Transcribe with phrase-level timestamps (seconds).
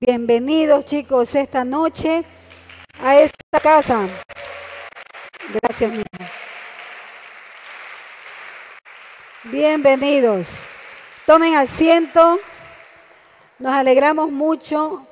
[0.00, 2.22] Bienvenidos chicos esta noche
[3.02, 4.06] a esta casa.
[5.52, 6.04] Gracias, mi
[9.42, 10.60] Bienvenidos.
[11.26, 12.38] Tomen asiento.
[13.58, 15.04] Nos alegramos mucho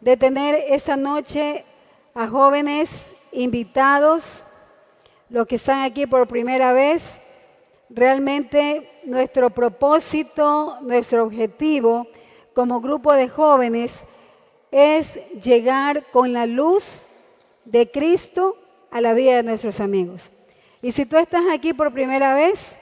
[0.00, 1.66] de tener esta noche
[2.14, 4.46] a jóvenes invitados,
[5.28, 7.16] los que están aquí por primera vez.
[7.90, 12.08] Realmente nuestro propósito, nuestro objetivo
[12.54, 14.04] como grupo de jóvenes
[14.70, 17.02] es llegar con la luz
[17.64, 18.56] de Cristo
[18.90, 20.30] a la vida de nuestros amigos.
[20.82, 22.76] Y si tú estás aquí por primera vez,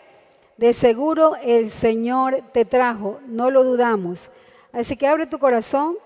[0.57, 4.31] de seguro el Señor te trajo, no lo dudamos.
[4.73, 5.97] Así que abre tu corazón,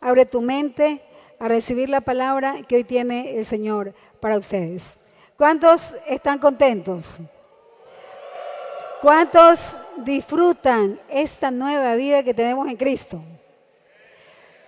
[0.00, 1.02] abre tu mente
[1.38, 4.96] a recibir la palabra que hoy tiene el Señor para ustedes.
[5.36, 7.18] ¿Cuántos están contentos?
[9.02, 13.20] ¿Cuántos disfrutan esta nueva vida que tenemos en Cristo?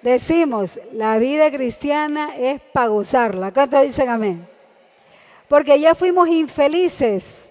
[0.03, 3.53] Decimos, la vida cristiana es para gozarla.
[3.53, 4.45] ¿Cuántos dicen amén?
[5.47, 7.45] Porque ya fuimos infelices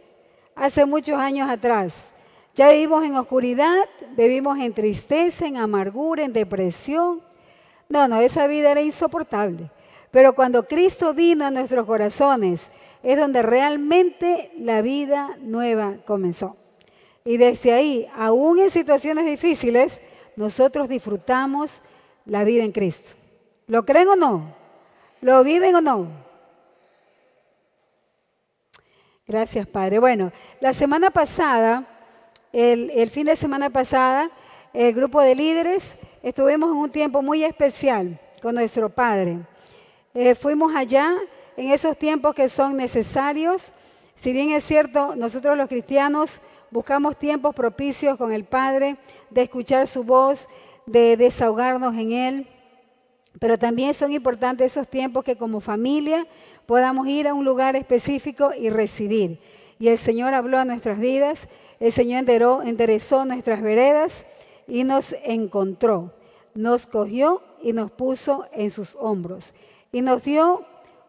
[0.56, 2.12] hace muchos años atrás.
[2.53, 3.86] Ya vivimos en oscuridad,
[4.18, 7.22] vivimos en tristeza, en amargura, en depresión.
[7.88, 9.72] No, no, esa vida era insoportable.
[10.12, 12.70] Pero cuando Cristo vino a nuestros corazones,
[13.03, 16.58] es donde realmente la vida nueva comenzó.
[17.25, 20.02] Y desde ahí, aún en situaciones difíciles,
[20.35, 21.81] nosotros disfrutamos
[22.25, 23.11] la vida en Cristo.
[23.67, 24.55] ¿Lo creen o no?
[25.21, 26.07] ¿Lo viven o no?
[29.25, 29.99] Gracias, Padre.
[29.99, 31.88] Bueno, la semana pasada,
[32.51, 34.29] el, fin de semana pasada,
[34.73, 39.39] el grupo de líderes estuvimos en un tiempo muy especial con nuestro Padre.
[40.13, 41.16] Eh, fuimos allá
[41.55, 43.71] en esos tiempos que son necesarios.
[44.16, 46.39] Si bien es cierto, nosotros los cristianos
[46.72, 48.97] buscamos tiempos propicios con el Padre,
[49.30, 50.47] de escuchar su voz,
[50.86, 52.47] de desahogarnos en Él.
[53.39, 56.28] Pero también son importantes esos tiempos que como familia
[56.66, 59.39] podamos ir a un lugar específico y recibir.
[59.80, 61.47] Y el Señor habló a nuestras vidas,
[61.80, 62.25] el Señor
[62.63, 64.25] enderezó nuestras veredas
[64.68, 66.13] y nos encontró,
[66.53, 69.53] nos cogió y nos puso en sus hombros.
[69.91, 70.66] Y nos dio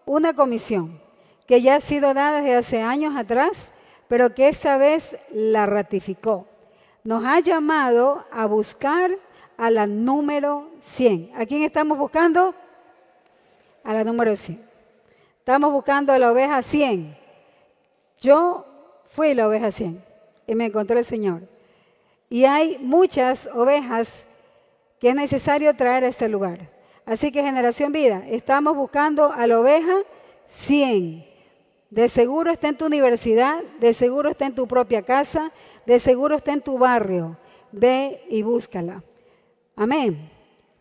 [0.07, 1.04] una comisión
[1.47, 3.69] que ya ha sido dada desde hace años atrás,
[4.09, 6.47] pero que esta vez la ratificó.
[7.05, 9.19] Nos ha llamado a buscar
[9.57, 11.33] a la número 100.
[11.37, 12.55] ¿A quién estamos buscando?
[13.83, 14.61] A la número 100.
[15.39, 17.17] Estamos buscando a la oveja 100.
[18.21, 18.65] Yo
[19.11, 20.03] fui la oveja 100
[20.47, 21.43] y me encontré el Señor.
[22.31, 24.25] Y hay muchas ovejas
[24.99, 26.71] que es necesario traer a este lugar.
[27.05, 29.99] Así que generación vida, estamos buscando a la oveja
[30.49, 31.34] 100.
[31.91, 35.53] De seguro está en tu universidad, de seguro está en tu propia casa,
[35.87, 37.37] de seguro está en tu barrio.
[37.73, 39.03] Ve y búscala.
[39.77, 40.31] Amén.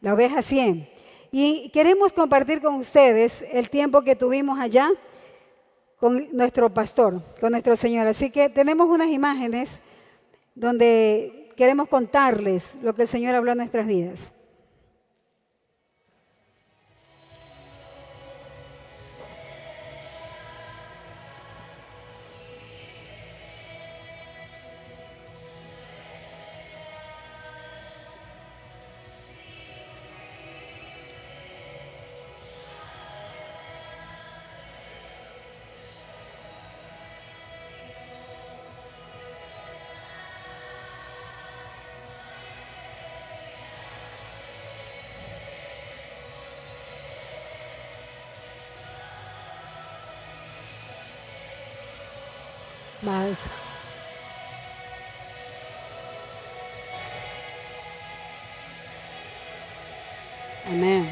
[0.02, 0.90] La oveja 100.
[1.32, 4.92] Y queremos compartir con ustedes el tiempo que tuvimos allá
[5.98, 8.08] con nuestro pastor, con nuestro Señor.
[8.08, 9.80] Así que tenemos unas imágenes
[10.54, 14.34] donde queremos contarles lo que el Señor habló en nuestras vidas.
[60.68, 61.08] Amen.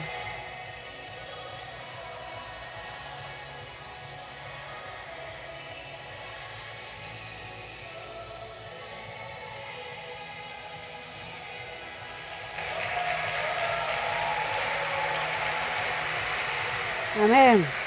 [17.18, 17.81] Amen.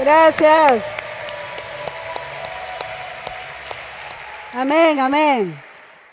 [0.00, 0.82] Gracias.
[4.54, 5.54] Amén, amén.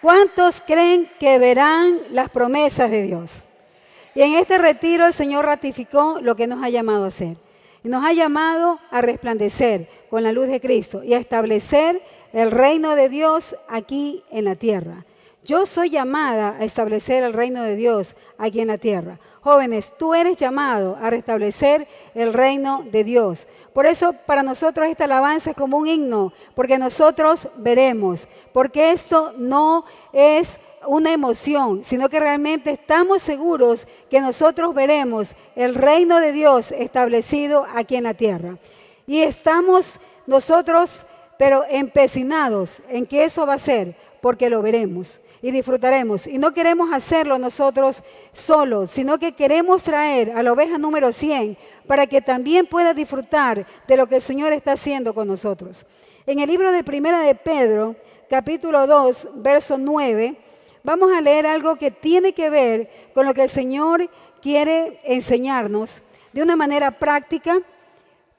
[0.01, 3.45] ¿Cuántos creen que verán las promesas de Dios?
[4.13, 7.38] Y en este retiro el Señor ratificó lo que nos ha llamado a hacer.
[7.81, 12.01] Y nos ha llamado a resplandecer con la luz de Cristo y a establecer
[12.34, 15.06] el reino de Dios aquí en la tierra.
[15.47, 19.17] Yo soy llamada a establecer el reino de Dios aquí en la tierra.
[19.39, 23.47] Jóvenes, tú eres llamado a restablecer el reino de Dios.
[23.73, 29.31] Por eso para nosotros esta alabanza es como un himno, porque nosotros veremos, porque esto
[29.38, 36.33] no es una emoción, sino que realmente estamos seguros que nosotros veremos el reino de
[36.33, 38.57] Dios establecido aquí en la tierra.
[39.05, 39.93] Y estamos
[40.25, 41.03] nosotros,
[41.38, 46.28] pero empecinados en que eso va a ser, porque lo veremos y disfrutaremos.
[46.28, 48.04] Y no queremos hacerlo nosotros
[48.34, 53.66] solos, sino que queremos traer a la oveja número 100 para que también pueda disfrutar
[53.88, 55.86] de lo que el Señor está haciendo con nosotros.
[56.25, 57.95] En el libro de Primera de Pedro,
[58.30, 60.36] capítulo 2, verso 9,
[60.84, 64.10] vamos a leer algo que tiene que ver con lo que el Señor
[64.42, 66.01] quiere enseñarnos
[66.34, 67.60] de una manera práctica,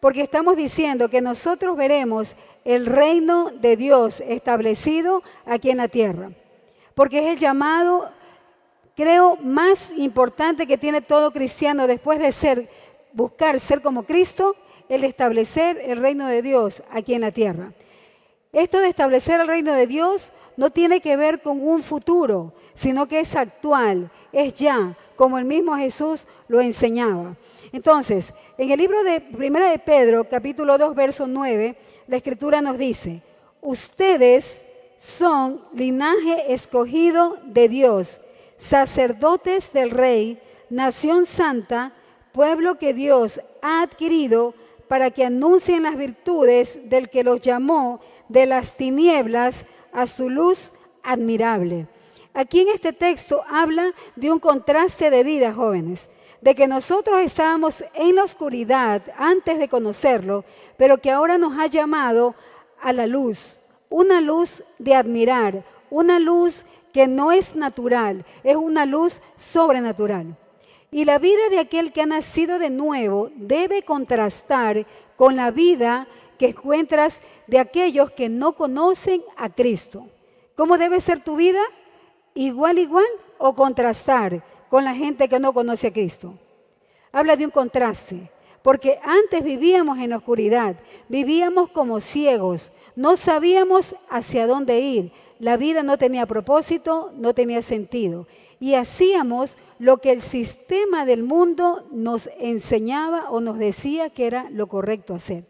[0.00, 6.30] porque estamos diciendo que nosotros veremos el reino de Dios establecido aquí en la tierra
[6.98, 8.10] porque es el llamado,
[8.96, 12.68] creo, más importante que tiene todo cristiano después de ser,
[13.12, 14.56] buscar ser como Cristo,
[14.88, 17.72] el establecer el reino de Dios aquí en la tierra.
[18.52, 23.06] Esto de establecer el reino de Dios no tiene que ver con un futuro, sino
[23.06, 27.36] que es actual, es ya, como el mismo Jesús lo enseñaba.
[27.70, 31.76] Entonces, en el libro de Primera de Pedro, capítulo 2, verso 9,
[32.08, 33.22] la escritura nos dice,
[33.60, 34.64] ustedes
[34.98, 38.20] son linaje escogido de Dios,
[38.58, 41.92] sacerdotes del Rey, nación santa,
[42.32, 44.54] pueblo que Dios ha adquirido
[44.88, 50.72] para que anuncien las virtudes del que los llamó de las tinieblas a su luz
[51.02, 51.86] admirable.
[52.34, 56.08] Aquí en este texto habla de un contraste de vida, jóvenes,
[56.40, 60.44] de que nosotros estábamos en la oscuridad antes de conocerlo,
[60.76, 62.34] pero que ahora nos ha llamado
[62.80, 63.57] a la luz
[63.90, 70.36] una luz de admirar, una luz que no es natural, es una luz sobrenatural.
[70.90, 74.86] Y la vida de aquel que ha nacido de nuevo debe contrastar
[75.16, 76.08] con la vida
[76.38, 80.06] que encuentras de aquellos que no conocen a Cristo.
[80.56, 81.60] ¿Cómo debe ser tu vida?
[82.34, 83.06] ¿Igual, igual
[83.38, 86.34] o contrastar con la gente que no conoce a Cristo?
[87.12, 88.30] Habla de un contraste,
[88.62, 90.76] porque antes vivíamos en oscuridad,
[91.08, 95.12] vivíamos como ciegos, no sabíamos hacia dónde ir.
[95.38, 98.26] La vida no tenía propósito, no tenía sentido.
[98.58, 104.50] Y hacíamos lo que el sistema del mundo nos enseñaba o nos decía que era
[104.50, 105.44] lo correcto hacer.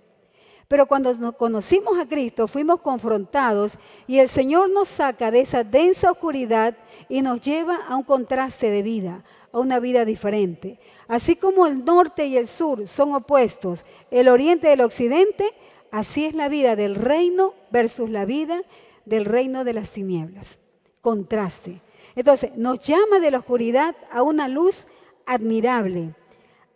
[0.69, 5.65] Pero cuando nos conocimos a Cristo, fuimos confrontados y el Señor nos saca de esa
[5.65, 6.77] densa oscuridad
[7.09, 10.79] y nos lleva a un contraste de vida, a una vida diferente.
[11.09, 15.55] Así como el norte y el sur son opuestos, el oriente y el occidente,
[15.90, 18.62] Así es la vida del reino versus la vida
[19.05, 20.58] del reino de las tinieblas.
[21.00, 21.81] Contraste.
[22.14, 24.87] Entonces, nos llama de la oscuridad a una luz
[25.25, 26.14] admirable.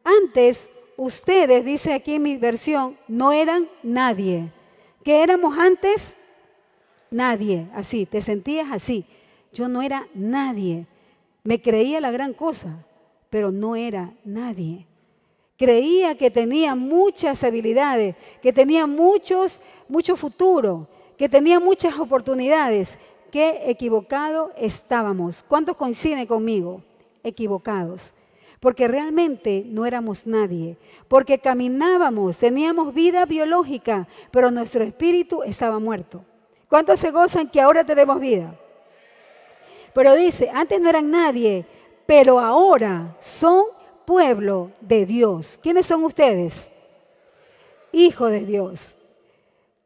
[0.05, 4.51] Antes, ustedes, dice aquí en mi versión, no eran nadie.
[5.05, 6.15] ¿Qué éramos antes?
[7.11, 7.69] Nadie.
[7.75, 9.05] Así, te sentías así.
[9.53, 10.87] Yo no era nadie.
[11.45, 12.87] Me creía la gran cosa,
[13.29, 14.87] pero no era nadie.
[15.63, 22.99] Creía que tenía muchas habilidades, que tenía muchos, mucho futuro, que tenía muchas oportunidades.
[23.31, 25.45] Qué equivocado estábamos.
[25.47, 26.83] ¿Cuántos coinciden conmigo?
[27.23, 28.13] Equivocados.
[28.59, 30.79] Porque realmente no éramos nadie.
[31.07, 36.25] Porque caminábamos, teníamos vida biológica, pero nuestro espíritu estaba muerto.
[36.69, 38.53] ¿Cuántos se gozan que ahora tenemos vida?
[39.95, 41.65] Pero dice, antes no eran nadie,
[42.05, 43.67] pero ahora son
[44.05, 45.59] pueblo de Dios.
[45.63, 46.71] ¿Quiénes son ustedes?
[47.93, 48.93] Hijo de Dios.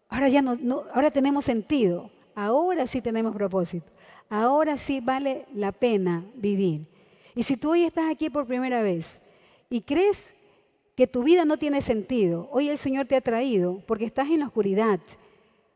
[0.08, 2.10] Ahora ya no, ahora tenemos sentido.
[2.34, 3.90] Ahora sí tenemos propósito.
[4.28, 6.86] Ahora sí vale la pena vivir.
[7.34, 9.20] Y si tú hoy estás aquí por primera vez
[9.70, 10.26] y crees
[10.96, 14.40] que tu vida no tiene sentido, hoy el Señor te ha traído porque estás en
[14.40, 15.00] la oscuridad,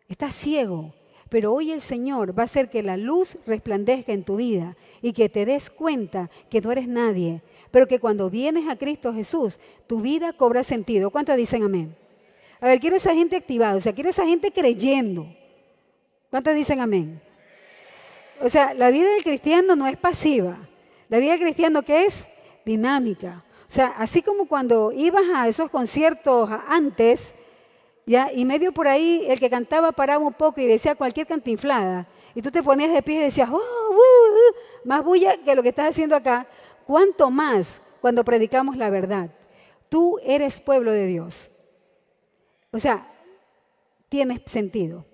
[0.09, 0.95] estás ciego,
[1.29, 5.13] pero hoy el Señor va a hacer que la luz resplandezca en tu vida y
[5.13, 9.59] que te des cuenta que no eres nadie, pero que cuando vienes a Cristo Jesús,
[9.87, 11.11] tu vida cobra sentido.
[11.11, 11.97] ¿Cuántos dicen amén?
[12.61, 15.27] A ver, quiero esa gente activada, o sea, quiero esa gente creyendo.
[16.31, 17.21] ¿Cuántos dicen amén?
[18.43, 20.59] O sea, la vida del cristiano no es pasiva.
[21.09, 22.27] La vida del cristiano que es
[22.65, 23.45] dinámica.
[23.69, 27.33] O sea, así como cuando ibas a esos conciertos antes,
[28.07, 32.09] ya, y medio por ahí el que cantaba paraba un poco y decía cualquier cantinflada,
[32.35, 35.63] y tú te ponías de pie y decías, oh, uh, uh", más bulla que lo
[35.63, 36.47] que estás haciendo acá,
[36.91, 39.31] ¿Cuánto más cuando predicamos la verdad?
[39.89, 41.49] Tú eres pueblo de Dios.
[42.73, 43.07] O sea,
[44.09, 45.05] tienes sentido,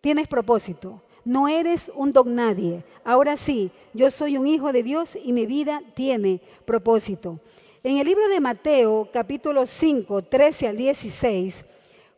[0.00, 1.04] tienes propósito.
[1.24, 2.82] No eres un don nadie.
[3.04, 7.38] Ahora sí, yo soy un hijo de Dios y mi vida tiene propósito.
[7.84, 11.64] En el libro de Mateo, capítulo 5, 13 al 16,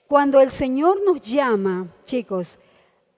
[0.09, 2.59] cuando el Señor nos llama, chicos,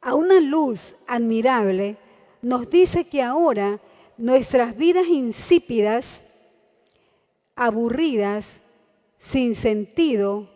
[0.00, 1.96] a una luz admirable,
[2.42, 3.78] nos dice que ahora
[4.16, 6.22] nuestras vidas insípidas,
[7.56, 8.60] aburridas,
[9.18, 10.50] sin sentido,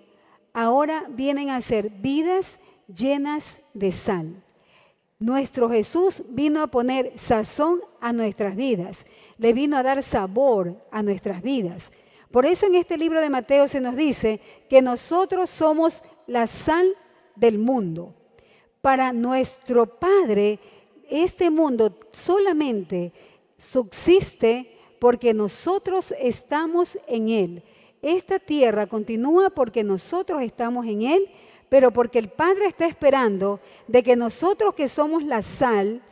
[0.52, 4.42] ahora vienen a ser vidas llenas de sal.
[5.18, 9.04] Nuestro Jesús vino a poner sazón a nuestras vidas,
[9.36, 11.90] le vino a dar sabor a nuestras vidas.
[12.30, 16.86] Por eso en este libro de Mateo se nos dice que nosotros somos la sal
[17.34, 18.14] del mundo.
[18.80, 20.60] Para nuestro Padre,
[21.08, 23.12] este mundo solamente
[23.58, 27.62] subsiste porque nosotros estamos en Él.
[28.00, 31.28] Esta tierra continúa porque nosotros estamos en Él,
[31.68, 36.02] pero porque el Padre está esperando de que nosotros que somos la sal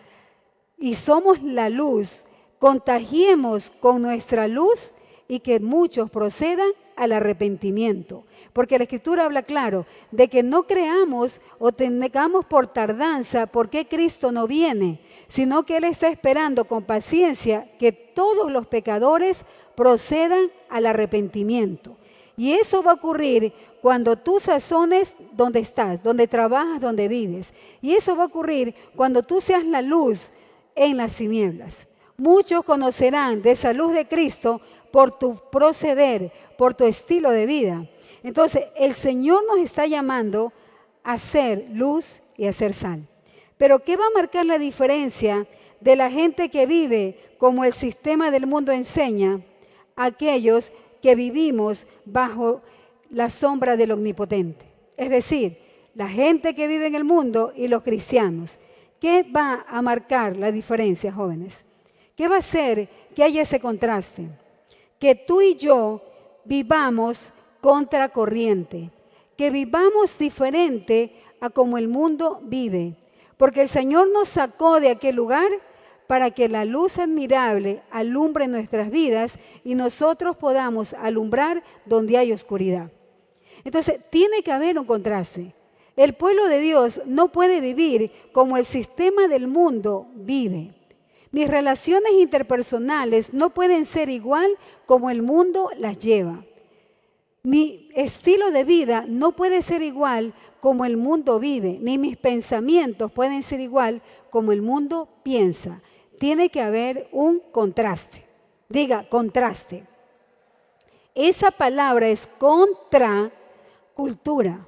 [0.77, 2.25] y somos la luz,
[2.59, 4.93] contagiemos con nuestra luz
[5.29, 8.25] y que muchos procedan al arrepentimiento.
[8.53, 13.87] Porque la Escritura habla claro de que no creamos o tengamos por tardanza por qué
[13.87, 20.51] Cristo no viene, sino que Él está esperando con paciencia que todos los pecadores procedan
[20.69, 21.97] al arrepentimiento.
[22.37, 27.55] Y eso va a ocurrir cuando tú sazones donde estás, donde trabajas, donde vives.
[27.81, 30.31] Y eso va a ocurrir cuando tú seas la luz
[30.75, 31.87] en las tinieblas.
[32.19, 34.61] Muchos conocerán de esa luz de Cristo
[34.97, 37.87] por tu proceder, por tu estilo de vida.
[38.23, 40.55] Entonces, el Señor nos está llamando
[41.05, 43.07] a ser luz y a ser sal.
[43.59, 45.47] Pero ¿qué va a marcar la diferencia
[45.83, 49.43] de la gente que vive como el sistema del mundo enseña?
[49.97, 50.73] Aquellos
[51.03, 52.63] que vivimos bajo
[53.11, 54.65] la sombra del omnipotente.
[54.97, 55.59] Es decir,
[55.95, 58.59] la gente que vive en el mundo y los cristianos.
[58.99, 61.65] ¿Qué va a marcar la diferencia, jóvenes?
[62.17, 64.31] ¿Qué va a hacer que haya ese contraste?
[64.99, 66.03] Que tú y yo
[66.45, 68.91] vivamos contracorriente,
[69.37, 72.97] que vivamos diferente a como el mundo vive,
[73.37, 75.49] porque el Señor nos sacó de aquel lugar
[76.07, 82.91] para que la luz admirable alumbre nuestras vidas y nosotros podamos alumbrar donde hay oscuridad.
[83.65, 85.55] Entonces, tiene que haber un contraste.
[85.97, 90.76] El pueblo de Dios no puede vivir como el sistema del mundo vive.
[91.37, 96.47] Mis relaciones interpersonales no pueden ser igual como el mundo las lleva.
[97.43, 103.13] Mi estilo de vida no puede ser igual como el mundo vive, ni mis pensamientos
[103.13, 104.01] pueden ser igual
[104.31, 105.83] como el mundo piensa.
[106.19, 108.25] Tiene que haber un contraste.
[108.71, 109.85] Diga, contraste.
[111.15, 113.31] Esa palabra es contra
[113.93, 114.67] cultura.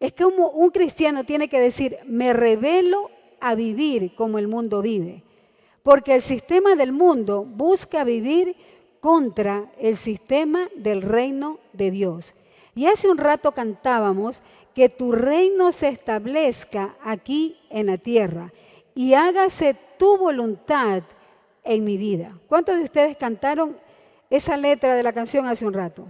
[0.00, 3.10] Es como un cristiano tiene que decir, me revelo
[3.40, 5.22] a vivir como el mundo vive.
[5.86, 8.56] Porque el sistema del mundo busca vivir
[8.98, 12.34] contra el sistema del reino de Dios.
[12.74, 14.42] Y hace un rato cantábamos
[14.74, 18.52] que tu reino se establezca aquí en la tierra
[18.96, 21.04] y hágase tu voluntad
[21.62, 22.36] en mi vida.
[22.48, 23.76] ¿Cuántos de ustedes cantaron
[24.28, 26.08] esa letra de la canción hace un rato?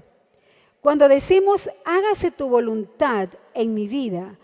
[0.80, 4.38] Cuando decimos hágase tu voluntad en mi vida,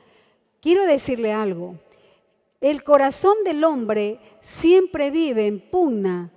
[0.61, 1.77] quiero decirle algo.
[2.63, 6.31] El corazón del hombre siempre vive en pugna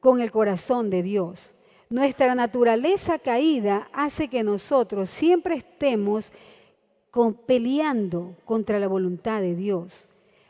[0.00, 1.54] con el corazón de Dios.
[1.88, 6.32] Nuestra naturaleza caída hace que nosotros siempre estemos
[7.46, 10.08] peleando contra la voluntad de Dios.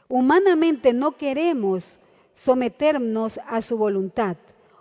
[0.08, 1.98] Humanamente no queremos
[2.32, 4.38] someternos a su voluntad.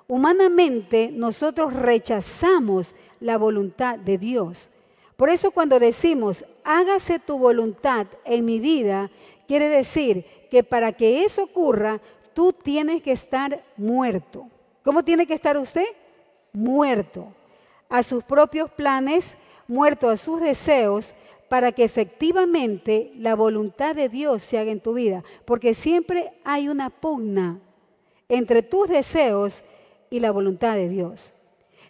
[0.08, 4.72] Humanamente nosotros rechazamos la voluntad de Dios.
[5.18, 9.10] Por eso cuando decimos, hágase tu voluntad en mi vida,
[9.48, 12.02] quiere decir que para que eso ocurra,
[12.34, 14.48] tú tienes que estar muerto.
[14.84, 15.86] ¿Cómo tiene que estar usted?
[16.58, 17.34] muerto
[17.88, 19.38] a sus propios planes,
[19.68, 21.14] muerto a sus deseos,
[21.50, 25.24] para que efectivamente la voluntad de Dios se haga en tu vida.
[25.46, 27.60] Porque siempre hay una pugna
[28.28, 29.64] entre tus deseos
[30.10, 31.34] y la voluntad de Dios.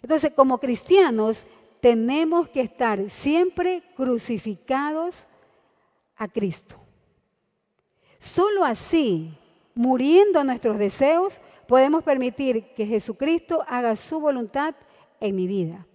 [0.02, 1.44] Entonces, como cristianos,
[1.80, 5.26] tenemos que estar siempre crucificados
[6.16, 6.76] a Cristo.
[8.18, 9.30] Solo así,
[9.74, 14.74] muriendo a nuestros deseos, podemos permitir que Jesucristo haga su voluntad
[15.20, 15.86] en mi vida.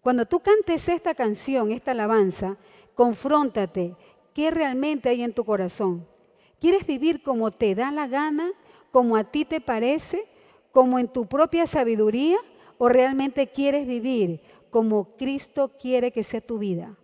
[0.00, 2.56] Cuando tú cantes esta canción, esta alabanza,
[2.94, 3.94] confróntate
[4.34, 6.06] qué realmente hay en tu corazón.
[6.58, 8.50] ¿Quieres vivir como te da la gana,
[8.90, 10.24] como a ti te parece,
[10.72, 12.38] como en tu propia sabiduría?
[12.78, 16.96] ¿O realmente quieres vivir como Cristo quiere que sea tu vida?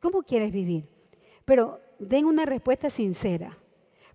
[0.00, 0.86] ¿Cómo quieres vivir?
[1.44, 3.58] Pero den una respuesta sincera.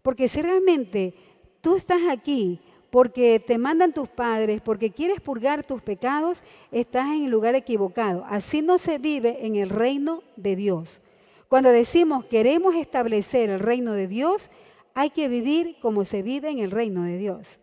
[0.02, 1.14] Porque si realmente
[1.62, 6.42] tú estás aquí porque te mandan tus padres, porque quieres purgar tus pecados,
[6.72, 8.26] estás en el lugar equivocado.
[8.28, 11.02] Así no se vive en el reino de Dios.
[11.48, 14.50] Cuando decimos queremos establecer el reino de Dios,
[14.96, 17.60] Hay que vivir como se vive en el reino de Dios.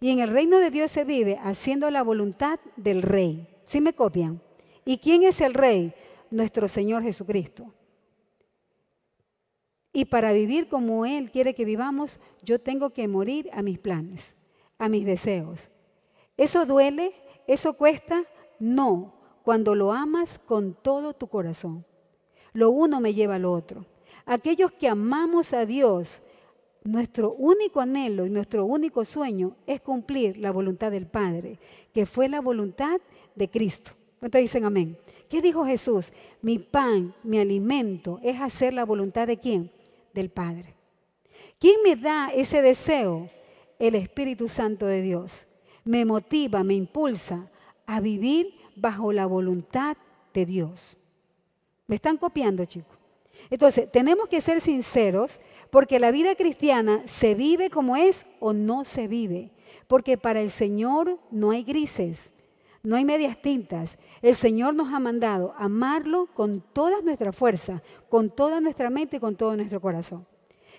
[0.00, 3.46] Y en el reino de Dios se vive haciendo la voluntad del rey.
[3.64, 4.40] ¿Sí me copian?
[4.84, 5.94] ¿Y quién es el rey?
[6.30, 7.72] Nuestro Señor Jesucristo.
[9.92, 14.34] Y para vivir como Él quiere que vivamos, yo tengo que morir a mis planes,
[14.78, 15.70] a mis deseos.
[16.36, 17.12] ¿Eso duele?
[17.46, 18.24] ¿Eso cuesta?
[18.58, 21.84] No, cuando lo amas con todo tu corazón.
[22.54, 23.84] Lo uno me lleva al otro.
[24.24, 26.22] Aquellos que amamos a Dios,
[26.84, 31.58] nuestro único anhelo y nuestro único sueño es cumplir la voluntad del Padre,
[31.92, 33.00] que fue la voluntad
[33.34, 33.92] de Cristo.
[34.20, 34.96] ¿Cuántos dicen amén?
[35.28, 36.12] ¿Qué dijo Jesús?
[36.40, 39.70] Mi pan, mi alimento es hacer la voluntad de quién?
[40.14, 40.74] Del Padre.
[41.58, 43.30] ¿Quién me da ese deseo?
[43.78, 45.46] El Espíritu Santo de Dios.
[45.84, 47.50] Me motiva, me impulsa
[47.86, 49.96] a vivir bajo la voluntad
[50.32, 50.96] de Dios.
[51.86, 52.96] ¿Me están copiando, chicos?
[53.50, 55.40] Entonces, tenemos que ser sinceros
[55.70, 59.50] porque la vida cristiana se vive como es o no se vive.
[59.88, 62.30] Porque para el Señor no hay grises,
[62.82, 63.98] no hay medias tintas.
[64.22, 69.20] El Señor nos ha mandado amarlo con toda nuestra fuerza, con toda nuestra mente y
[69.20, 70.26] con todo nuestro corazón.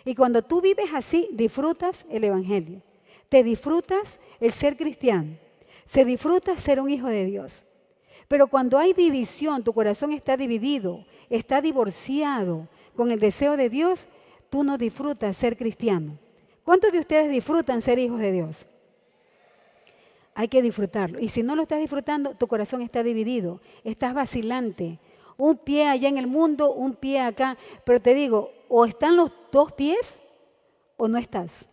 [0.06, 2.82] Y cuando tú vives así, disfrutas el Evangelio.
[3.30, 5.38] Te disfrutas el ser cristiano.
[5.86, 7.64] Se disfruta ser un hijo de Dios.
[8.28, 14.08] Pero cuando hay división, tu corazón está dividido, está divorciado con el deseo de Dios,
[14.50, 16.18] tú no disfrutas ser cristiano.
[16.64, 18.68] ¿Cuántos de ustedes disfrutan ser hijos de Dios?
[20.36, 21.20] Hay que disfrutarlo.
[21.20, 25.00] Y si no lo estás disfrutando, tu corazón está dividido, estás vacilante.
[25.38, 27.58] Un pie allá en el mundo, un pie acá.
[27.86, 30.20] Pero te digo, o están los dos pies
[30.98, 31.68] o no estás.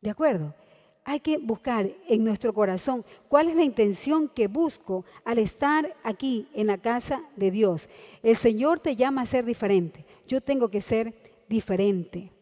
[0.00, 0.54] ¿De acuerdo?
[1.04, 6.48] Hay que buscar en nuestro corazón cuál es la intención que busco al estar aquí
[6.54, 7.90] en la casa de Dios.
[8.22, 10.06] El Señor te llama a ser diferente.
[10.26, 11.12] Yo tengo que ser
[11.48, 12.32] diferente.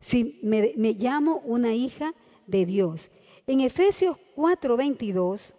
[0.00, 2.14] Si me, me llamo una hija
[2.46, 3.10] de Dios.
[3.46, 5.54] En Efesios 4:22,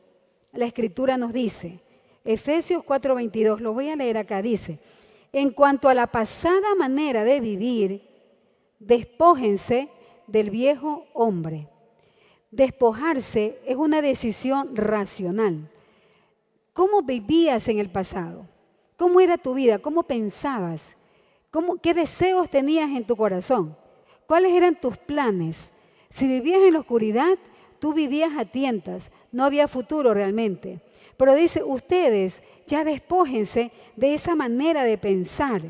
[0.54, 1.80] la escritura nos dice,
[2.24, 4.80] Efesios 4:22, lo voy a leer acá, dice,
[5.32, 8.02] en cuanto a la pasada manera de vivir,
[8.80, 9.90] despójense
[10.28, 11.68] del viejo hombre.
[12.52, 15.70] Despojarse es una decisión racional.
[16.74, 18.48] ¿Cómo vivías en el pasado?
[18.98, 19.80] ¿Cómo era tu vida?
[19.80, 20.96] ¿Cómo pensabas?
[21.52, 23.78] ¿Cómo, ¿Qué deseos tenías en tu corazón?
[24.26, 25.70] ¿Cuáles eran tus planes?
[26.10, 27.38] Si vivías en la oscuridad,
[27.80, 30.80] Tú vivías a tientas, no había futuro realmente.
[31.18, 35.62] Pero dice, ustedes ya despójense de esa manera de pensar,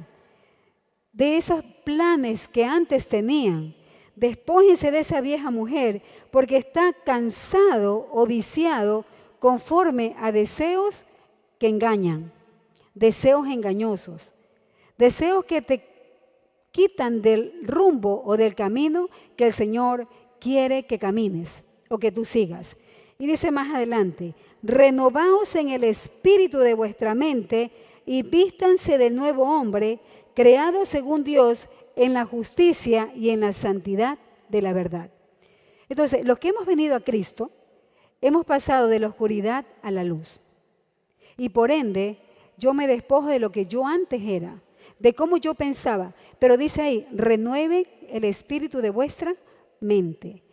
[1.11, 3.75] de esos planes que antes tenían.
[4.15, 9.05] Despójense de esa vieja mujer porque está cansado o viciado
[9.39, 11.03] conforme a deseos
[11.59, 12.31] que engañan,
[12.93, 14.33] deseos engañosos,
[14.97, 15.85] deseos que te
[16.71, 20.07] quitan del rumbo o del camino que el Señor
[20.39, 22.75] quiere que camines o que tú sigas.
[23.17, 27.71] Y dice más adelante, renovaos en el espíritu de vuestra mente
[28.05, 29.99] y vístanse del nuevo hombre,
[30.33, 34.19] creado según Dios en la justicia y en la santidad
[34.49, 35.11] de la verdad.
[35.87, 37.51] Entonces, los que hemos venido a Cristo,
[38.21, 40.41] hemos pasado de la oscuridad a la luz.
[41.37, 42.17] Y por ende,
[42.57, 44.61] yo me despojo de lo que yo antes era,
[44.99, 46.15] de cómo yo pensaba.
[46.39, 49.35] Pero dice ahí, renueve el espíritu de vuestra
[49.79, 50.44] mente.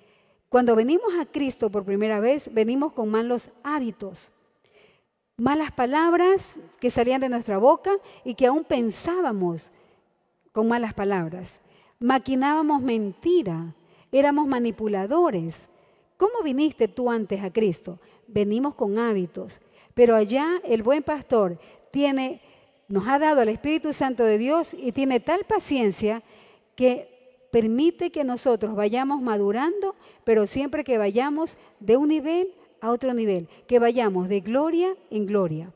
[0.52, 4.30] Cuando venimos a Cristo por primera vez, venimos con malos hábitos,
[5.38, 9.70] malas palabras que salían de nuestra boca y que aún pensábamos
[10.52, 11.58] con malas palabras.
[12.00, 13.74] Maquinábamos mentira,
[14.12, 15.70] éramos manipuladores.
[16.18, 17.98] ¿Cómo viniste tú antes a Cristo?
[18.26, 19.58] Venimos con hábitos,
[19.94, 21.58] pero allá el buen pastor
[21.90, 22.42] tiene
[22.88, 26.22] nos ha dado el Espíritu Santo de Dios y tiene tal paciencia
[26.76, 27.12] que
[27.52, 33.46] permite que nosotros vayamos madurando, pero siempre que vayamos de un nivel a otro nivel,
[33.68, 35.70] que vayamos de gloria en gloria.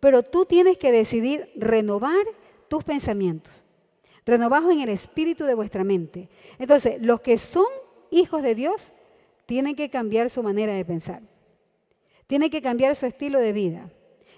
[0.00, 2.26] Pero tú tienes que decidir renovar
[2.66, 3.64] tus pensamientos,
[4.26, 6.28] renovados en el espíritu de vuestra mente.
[6.58, 7.66] Entonces, los que son
[8.10, 8.92] hijos de Dios
[9.46, 11.22] tienen que cambiar su manera de pensar,
[12.26, 13.88] tienen que cambiar su estilo de vida.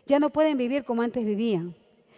[0.05, 1.74] Ya no pueden vivir como antes vivían,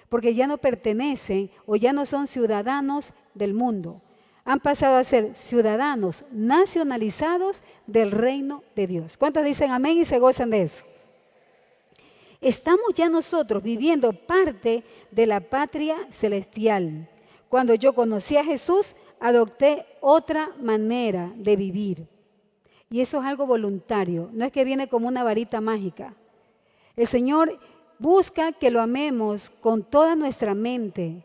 [0.09, 4.03] porque ya no pertenecen o ya no son ciudadanos del mundo,
[4.45, 9.17] han pasado a ser ciudadanos nacionalizados del reino de Dios.
[9.17, 10.85] ¿Cuántos dicen amén y se gozan de eso?
[12.41, 17.09] Estamos ya nosotros viviendo parte de la patria celestial.
[17.49, 22.07] Cuando yo conocí a Jesús, adopté otra manera de vivir.
[22.91, 26.15] Y eso es algo voluntario, no es que viene como una varita mágica.
[26.97, 27.59] El Señor
[27.99, 31.25] busca que lo amemos con toda nuestra mente,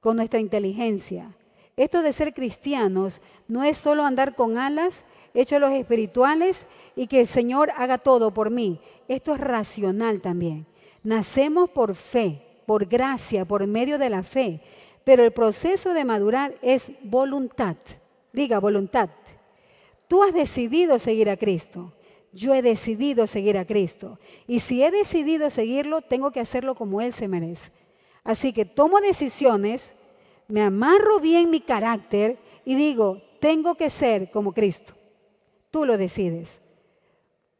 [0.00, 1.36] con nuestra inteligencia,
[1.76, 7.20] Esto de ser cristianos no es solo andar con alas, hechos los espirituales y que
[7.20, 8.80] el Señor haga todo por mí.
[9.08, 10.66] Esto es racional también.
[11.02, 14.60] Nacemos por fe, por gracia, por medio de la fe,
[15.04, 17.76] pero el proceso de madurar es voluntad.
[18.32, 19.10] Diga voluntad.
[20.08, 21.92] Tú has decidido seguir a Cristo.
[22.32, 24.18] Yo he decidido seguir a Cristo.
[24.46, 27.70] Y si he decidido seguirlo, tengo que hacerlo como Él se merece.
[28.24, 29.92] Así que tomo decisiones,
[30.48, 34.94] me amarro bien mi carácter y digo, tengo que ser como Cristo.
[35.70, 36.60] Tú lo decides.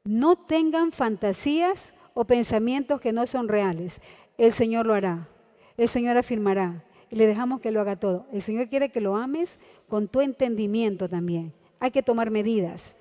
[0.04, 4.00] No tengan fantasías o pensamientos que no son reales.
[4.38, 5.28] El Señor lo hará.
[5.76, 6.84] El Señor afirmará.
[7.10, 8.26] Y le dejamos que lo haga todo.
[8.32, 11.52] El Señor quiere que lo ames con tu entendimiento también.
[11.78, 12.96] Hay que tomar medidas.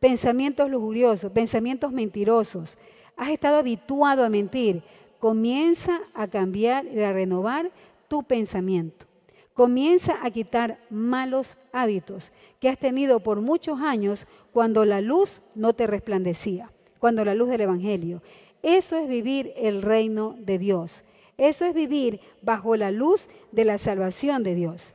[0.00, 2.78] Pensamientos lujuriosos, pensamientos mentirosos.
[3.16, 4.82] Has estado habituado a mentir.
[5.18, 7.70] Comienza a cambiar y a renovar
[8.08, 9.06] tu pensamiento.
[9.54, 15.72] Comienza a quitar malos hábitos que has tenido por muchos años cuando la luz no
[15.74, 18.20] te resplandecía, cuando la luz del Evangelio.
[18.62, 21.04] Eso es vivir el reino de Dios.
[21.38, 24.94] Eso es vivir bajo la luz de la salvación de Dios.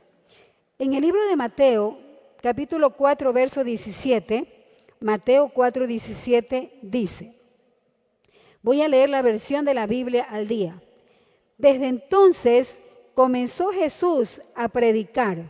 [0.78, 1.98] En el libro de Mateo,
[2.42, 4.46] capítulo 4, verso 17,
[5.00, 7.34] Mateo 4, 17 dice,
[8.62, 10.82] voy a leer la versión de la Biblia al día.
[11.58, 12.78] Desde entonces
[13.16, 15.44] comenzó Jesús a predicar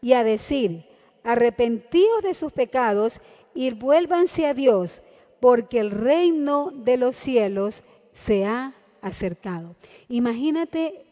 [0.00, 0.84] y a decir,
[1.22, 3.20] arrepentíos de sus pecados
[3.54, 5.00] y vuélvanse a Dios,
[5.40, 9.76] porque el reino de los cielos se ha acercado.
[10.08, 11.04] Imagínate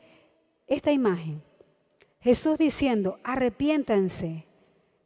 [0.66, 1.42] esta imagen.
[2.20, 4.46] Jesús diciendo, arrepiéntanse,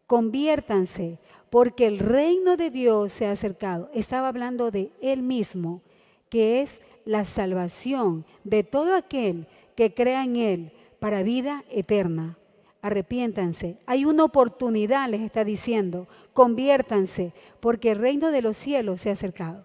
[0.07, 1.19] conviértanse,
[1.51, 3.91] porque el reino de Dios se ha acercado.
[3.95, 5.81] Estaba hablando de Él mismo,
[6.29, 12.39] que es la salvación de todo aquel que crea en Él para vida eterna.
[12.83, 13.79] Arrepiéntanse.
[13.87, 16.07] Hay una oportunidad, les está diciendo.
[16.33, 19.65] Conviértanse, porque el reino de los cielos se ha acercado.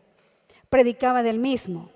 [0.69, 1.89] Predicaba del mismo.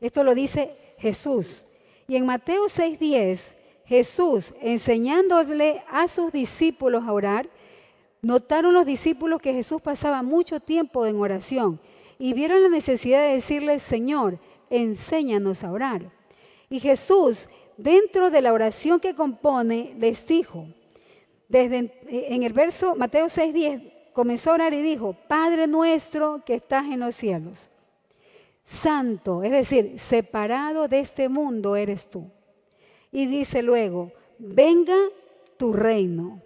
[0.00, 1.64] Esto lo dice Jesús.
[2.08, 7.48] Y en Mateo 6:10, Jesús enseñándole a sus discípulos a orar,
[8.22, 11.80] notaron los discípulos que Jesús pasaba mucho tiempo en oración
[12.18, 16.10] y vieron la necesidad de decirle, Señor, enséñanos a orar.
[16.68, 17.48] Y Jesús
[17.82, 20.66] dentro de la oración que compone, les dijo,
[21.48, 26.86] desde en el verso Mateo 6:10, comenzó a orar y dijo, Padre nuestro que estás
[26.86, 27.70] en los cielos,
[28.64, 32.30] santo, es decir, separado de este mundo eres tú.
[33.12, 34.96] Y dice luego, venga
[35.56, 36.40] tu reino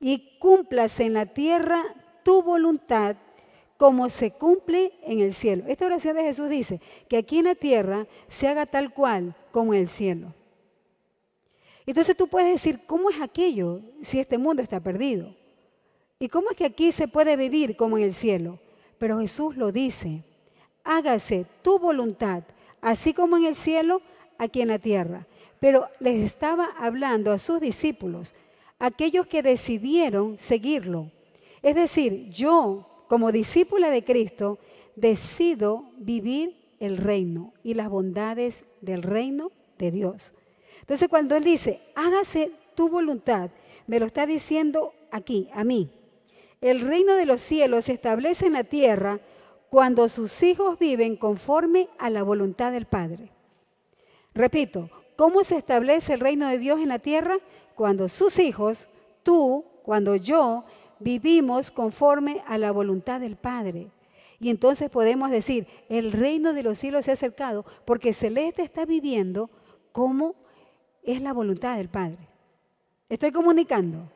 [0.00, 1.82] y cúmplase en la tierra
[2.22, 3.16] tu voluntad
[3.78, 5.64] como se cumple en el cielo.
[5.68, 9.72] Esta oración de Jesús dice que aquí en la tierra se haga tal cual como
[9.72, 10.34] en el cielo.
[11.86, 15.32] Entonces tú puedes decir, ¿cómo es aquello si este mundo está perdido?
[16.18, 18.58] ¿Y cómo es que aquí se puede vivir como en el cielo?
[18.98, 20.24] Pero Jesús lo dice,
[20.82, 22.42] hágase tu voluntad,
[22.80, 24.02] así como en el cielo,
[24.38, 25.26] aquí en la tierra.
[25.60, 28.34] Pero les estaba hablando a sus discípulos,
[28.80, 31.12] aquellos que decidieron seguirlo.
[31.62, 34.58] Es decir, yo como discípula de Cristo,
[34.94, 40.32] decido vivir el reino y las bondades del reino de Dios.
[40.80, 43.50] Entonces cuando Él dice, hágase tu voluntad,
[43.86, 45.90] me lo está diciendo aquí, a mí.
[46.60, 49.20] El reino de los cielos se establece en la tierra
[49.70, 53.30] cuando sus hijos viven conforme a la voluntad del Padre.
[54.34, 57.38] Repito, ¿cómo se establece el reino de Dios en la tierra?
[57.74, 58.88] Cuando sus hijos,
[59.22, 60.64] tú, cuando yo,
[61.00, 63.90] vivimos conforme a la voluntad del Padre.
[64.40, 68.84] Y entonces podemos decir, el reino de los cielos se ha acercado porque Celeste está
[68.84, 69.50] viviendo
[69.92, 70.36] como
[71.02, 72.28] es la voluntad del Padre.
[73.08, 74.10] Estoy comunicando.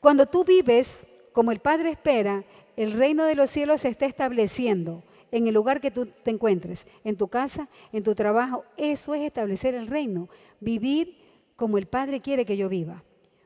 [0.00, 2.44] Cuando tú vives como el Padre espera,
[2.76, 6.86] el reino de los cielos se está estableciendo en el lugar que tú te encuentres,
[7.04, 8.64] en tu casa, en tu trabajo.
[8.76, 10.28] Eso es establecer el reino,
[10.60, 11.16] vivir
[11.56, 13.02] como el Padre quiere que yo viva,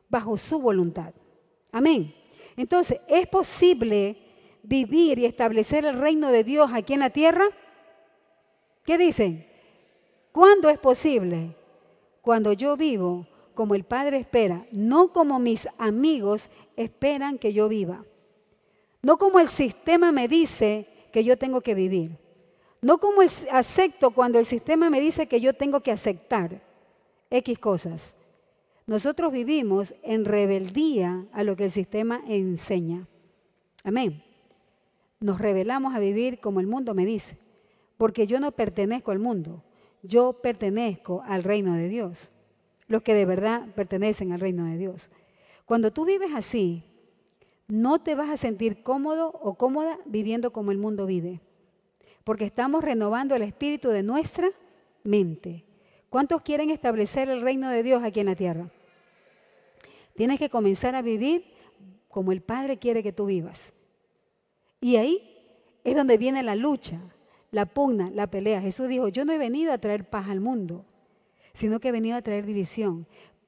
[0.09, 1.15] bajo su voluntad.
[1.71, 2.15] Amén.
[2.57, 4.17] Entonces, ¿es posible
[4.63, 7.45] vivir y establecer el reino de Dios aquí en la tierra?
[8.85, 9.47] ¿Qué dicen?
[10.33, 11.55] ¿Cuándo es posible?
[12.21, 18.05] Cuando yo vivo como el Padre espera, no como mis amigos esperan que yo viva.
[19.03, 22.19] No como el sistema me dice que yo tengo que vivir.
[22.81, 23.21] No como
[23.53, 26.63] acepto cuando el sistema me dice que yo tengo que aceptar
[27.31, 28.15] X cosas.
[28.87, 33.07] Nosotros vivimos en rebeldía a lo que el sistema enseña.
[33.85, 34.23] Amén.
[35.21, 37.39] Nos rebelamos a vivir como el mundo me dice,
[37.97, 39.63] porque yo no pertenezco al mundo,
[40.03, 42.33] yo pertenezco al reino de Dios,
[42.89, 45.11] los que de verdad pertenecen al reino de Dios.
[45.65, 46.83] Cuando tú vives así,
[47.69, 51.41] no te vas a sentir cómodo o cómoda viviendo como el mundo vive,
[52.25, 54.51] porque estamos renovando el espíritu de nuestra
[55.05, 55.65] mente.
[56.13, 58.69] ¿Cuántos quieren establecer el reino de Dios aquí en la tierra?
[60.15, 61.47] Tienes que comenzar a vivir
[62.09, 63.73] como el Padre quiere que tú vivas.
[64.79, 65.43] Y ahí
[65.85, 67.01] es donde viene la lucha,
[67.51, 68.61] la pugna, la pelea.
[68.61, 70.85] Jesús dijo, yo no he venido a traer paz al mundo,
[71.55, 73.07] sino que he venido a traer división.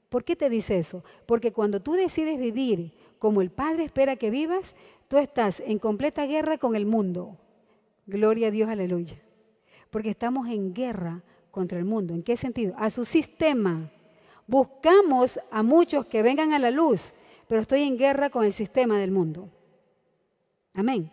[0.08, 1.04] ¿Por qué te dice eso?
[1.26, 4.74] Porque cuando tú decides vivir como el Padre espera que vivas,
[5.08, 7.36] tú estás en completa guerra con el mundo.
[8.06, 9.20] Gloria a Dios, aleluya.
[9.90, 11.22] Porque estamos en guerra
[11.54, 12.12] contra el mundo.
[12.12, 12.74] ¿En qué sentido?
[12.76, 13.90] A su sistema.
[14.46, 17.14] Buscamos a muchos que vengan a la luz,
[17.48, 19.48] pero estoy en guerra con el sistema del mundo.
[20.74, 21.10] Amén.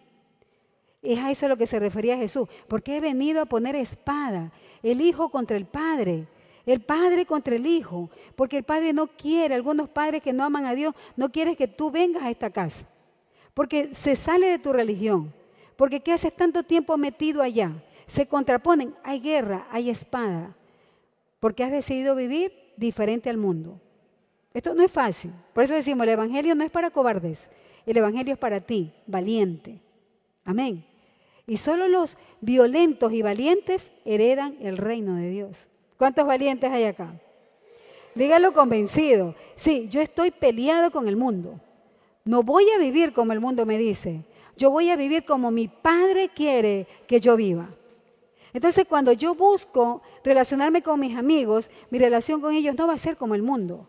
[1.01, 2.49] Es a eso a lo que se refería Jesús.
[2.67, 4.51] Porque he venido a poner espada,
[4.83, 6.27] el Hijo contra el Padre,
[6.65, 8.09] el Padre contra el Hijo.
[8.35, 11.67] Porque el Padre no quiere, algunos padres que no aman a Dios, no quieren que
[11.67, 12.85] tú vengas a esta casa.
[13.53, 15.33] Porque se sale de tu religión.
[15.75, 17.71] Porque ¿qué haces tanto tiempo metido allá?
[18.11, 20.53] Se contraponen, hay guerra, hay espada.
[21.39, 23.79] Porque has decidido vivir diferente al mundo.
[24.53, 25.31] Esto no es fácil.
[25.53, 27.47] Por eso decimos, el Evangelio no es para cobardes.
[27.85, 29.79] El Evangelio es para ti, valiente.
[30.43, 30.83] Amén.
[31.47, 35.67] Y solo los violentos y valientes heredan el reino de Dios.
[35.95, 37.13] ¿Cuántos valientes hay acá?
[38.13, 39.35] Dígalo convencido.
[39.55, 41.61] Sí, yo estoy peleado con el mundo.
[42.25, 44.25] No voy a vivir como el mundo me dice.
[44.57, 47.69] Yo voy a vivir como mi Padre quiere que yo viva.
[48.53, 52.99] Entonces cuando yo busco relacionarme con mis amigos, mi relación con ellos no va a
[52.99, 53.87] ser como el mundo.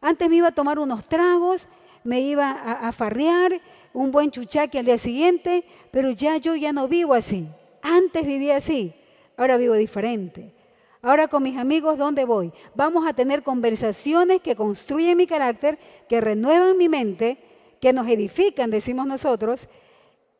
[0.00, 1.68] Antes me iba a tomar unos tragos,
[2.04, 3.60] me iba a, farrear,
[3.92, 7.46] un buen chuchaque al día siguiente, pero ya yo ya no vivo así.
[7.82, 8.94] Antes vivía así,
[9.36, 10.54] ahora vivo diferente.
[11.02, 12.52] Ahora con mis amigos, ¿dónde voy?
[12.74, 17.38] Vamos a tener conversaciones que construyen mi carácter, que renuevan mi mente,
[17.80, 19.66] que nos edifican, decimos nosotros,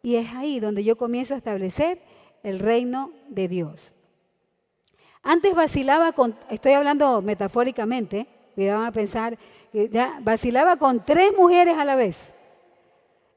[0.02, 1.98] y es ahí donde yo comienzo a establecer
[2.42, 3.94] el reino de Dios.
[5.22, 9.38] Antes vacilaba con, estoy hablando metafóricamente, cuidado a pensar,
[9.72, 12.32] ya vacilaba con tres mujeres a la vez.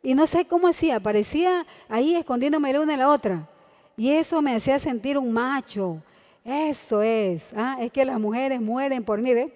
[0.02, 3.50] Y no sé cómo hacía, parecía ahí escondiéndome la una y la otra.
[3.96, 6.02] Y eso me hacía sentir un macho.
[6.44, 7.54] Eso es.
[7.56, 7.78] ¿ah?
[7.80, 9.54] Es que las mujeres mueren por mí, ¿ve?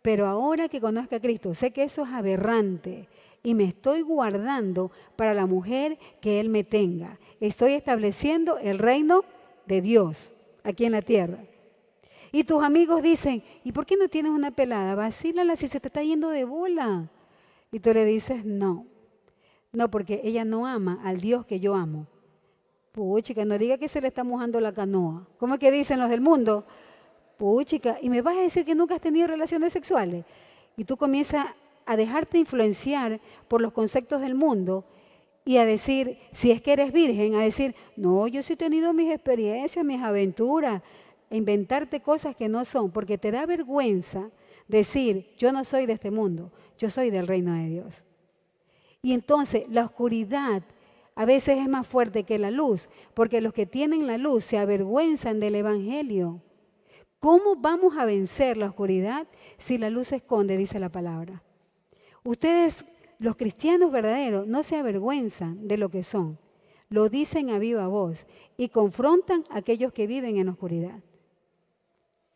[0.00, 3.08] Pero ahora que conozco a Cristo, sé que eso es aberrante
[3.42, 7.18] y me estoy guardando para la mujer que Él me tenga.
[7.42, 9.24] Estoy estableciendo el reino
[9.66, 11.38] de Dios aquí en la tierra.
[12.30, 14.94] Y tus amigos dicen, ¿y por qué no tienes una pelada?
[14.94, 17.10] Vacílala si se te está yendo de bola.
[17.72, 18.86] Y tú le dices, no.
[19.72, 22.06] No, porque ella no ama al Dios que yo amo.
[22.92, 25.26] Puchica, no diga que se le está mojando la canoa.
[25.38, 26.64] ¿Cómo es que dicen los del mundo?
[27.38, 30.24] Puchica, y me vas a decir que nunca has tenido relaciones sexuales.
[30.76, 31.46] Y tú comienzas
[31.86, 34.84] a dejarte influenciar por los conceptos del mundo
[35.44, 38.92] y a decir, si es que eres virgen, a decir, no, yo sí he tenido
[38.92, 40.82] mis experiencias, mis aventuras,
[41.30, 44.30] e inventarte cosas que no son, porque te da vergüenza
[44.68, 48.04] decir, yo no soy de este mundo, yo soy del reino de Dios.
[49.00, 50.62] Y entonces la oscuridad
[51.14, 54.58] a veces es más fuerte que la luz, porque los que tienen la luz se
[54.58, 56.40] avergüenzan del Evangelio.
[57.18, 59.26] ¿Cómo vamos a vencer la oscuridad
[59.58, 61.42] si la luz se esconde, dice la palabra?
[62.24, 62.84] Ustedes,
[63.22, 66.38] los cristianos verdaderos, no se avergüenzan de lo que son.
[66.88, 70.98] Lo dicen a viva voz y confrontan a aquellos que viven en oscuridad.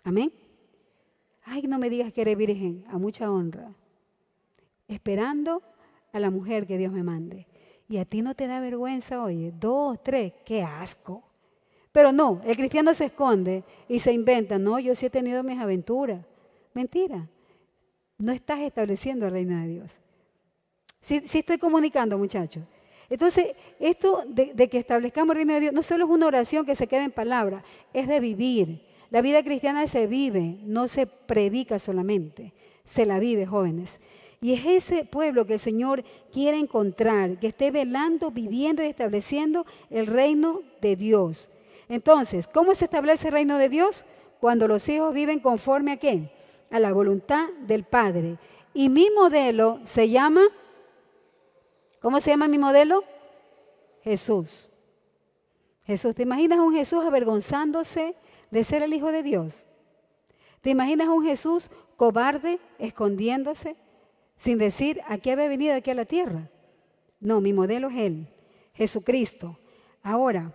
[0.04, 0.32] Amén.
[1.42, 3.74] Ay, no me digas que eres virgen, a mucha honra.
[4.86, 5.60] Esperando
[6.12, 7.48] a la mujer que Dios me mande.
[7.88, 11.24] Y a ti no te da vergüenza, oye, dos, tres, qué asco.
[11.90, 15.58] Pero no, el cristiano se esconde y se inventa, no, yo sí he tenido mis
[15.58, 16.24] aventuras.
[16.74, 17.28] Mentira,
[18.18, 19.98] no estás estableciendo el reino de Dios.
[21.06, 22.64] Sí, estoy comunicando, muchachos.
[23.08, 26.66] Entonces, esto de, de, que establezcamos el reino de Dios no solo es una oración
[26.66, 28.84] que se queda en palabras, es de vivir.
[29.10, 32.52] La vida cristiana se vive, no se predica solamente,
[32.84, 34.00] se la vive, jóvenes.
[34.42, 39.64] Y es ese pueblo que el Señor quiere encontrar, que esté velando, viviendo y estableciendo
[39.90, 41.50] el reino de Dios.
[41.88, 44.04] Entonces, ¿cómo se establece el reino de Dios?
[44.40, 46.32] Cuando los hijos viven conforme a qué?
[46.72, 48.38] A la voluntad del Padre.
[48.74, 50.42] Y mi modelo se llama,
[52.06, 53.02] ¿cómo se llama mi modelo?
[54.04, 54.70] Jesús.
[55.82, 58.14] Jesús, ¿te imaginas un Jesús avergonzándose
[58.52, 59.64] de ser el Hijo de Dios?
[60.60, 63.74] ¿Te imaginas un Jesús cobarde, escondiéndose?
[64.36, 66.48] sin decir a qué había venido aquí a la tierra.
[67.18, 68.28] No, mi modelo es Él,
[68.74, 69.58] Jesucristo.
[70.00, 70.54] Ahora,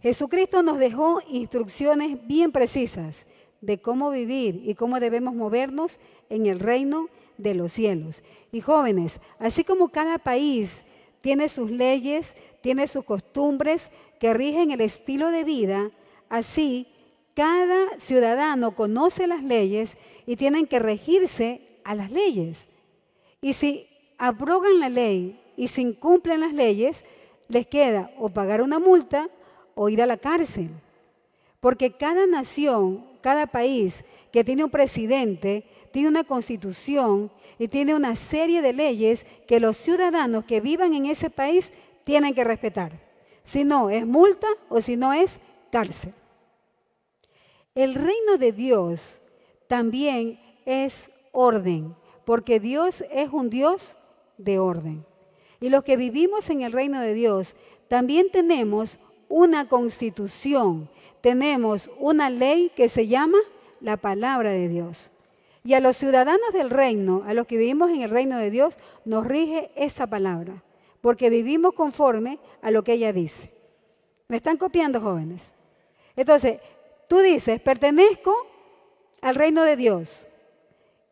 [0.00, 3.26] Jesucristo nos dejó instrucciones bien precisas
[3.60, 8.22] de cómo vivir y cómo debemos movernos en el reino de los cielos.
[8.52, 10.82] Y jóvenes, así como cada país
[11.20, 15.90] tiene sus leyes, tiene sus costumbres que rigen el estilo de vida,
[16.28, 16.86] así
[17.34, 22.66] cada ciudadano conoce las leyes y tienen que regirse a las leyes.
[23.40, 23.86] Y si
[24.18, 27.04] abrogan la ley y se incumplen las leyes,
[27.48, 29.28] les queda o pagar una multa
[29.74, 30.70] o ir a la cárcel.
[31.60, 38.16] Porque cada nación, cada país que tiene un presidente, tiene una constitución y tiene una
[38.16, 41.72] serie de leyes que los ciudadanos que vivan en ese país
[42.04, 42.92] tienen que respetar.
[43.44, 46.14] Si no, es multa o si no, es cárcel.
[47.74, 49.20] El reino de Dios
[49.68, 53.96] también es orden, porque Dios es un Dios
[54.38, 55.04] de orden.
[55.60, 57.54] Y los que vivimos en el reino de Dios
[57.88, 58.98] también tenemos
[59.28, 60.88] una constitución,
[61.20, 63.38] tenemos una ley que se llama
[63.80, 65.10] la palabra de Dios.
[65.64, 68.78] Y a los ciudadanos del reino, a los que vivimos en el reino de Dios,
[69.04, 70.62] nos rige esa palabra,
[71.00, 73.50] porque vivimos conforme a lo que ella dice.
[74.28, 75.52] ¿Me están copiando, jóvenes?
[76.16, 76.60] Entonces,
[77.08, 78.34] tú dices, pertenezco
[79.20, 80.28] al reino de Dios.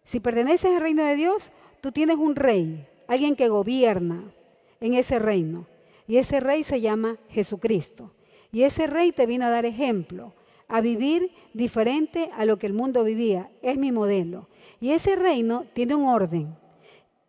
[0.04, 4.32] Si perteneces al reino de Dios, tú tienes un rey, alguien que gobierna
[4.80, 5.66] en ese reino.
[6.06, 8.12] Y ese rey se llama Jesucristo.
[8.50, 10.32] Y ese rey te vino a dar ejemplo
[10.68, 13.50] a vivir diferente a lo que el mundo vivía.
[13.62, 14.48] Es mi modelo.
[14.80, 16.56] Y ese reino tiene un orden.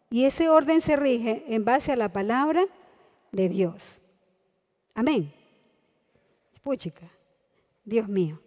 [0.09, 2.65] Y ese orden se rige en base a la palabra
[3.31, 4.01] de Dios.
[4.93, 5.31] Amén.
[6.61, 7.09] Puchica,
[7.85, 8.39] Dios mío.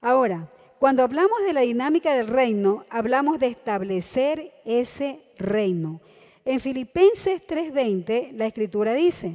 [0.00, 6.00] Ahora, cuando hablamos de la dinámica del reino, hablamos de establecer ese reino.
[6.44, 9.34] En Filipenses 3:20 la escritura dice,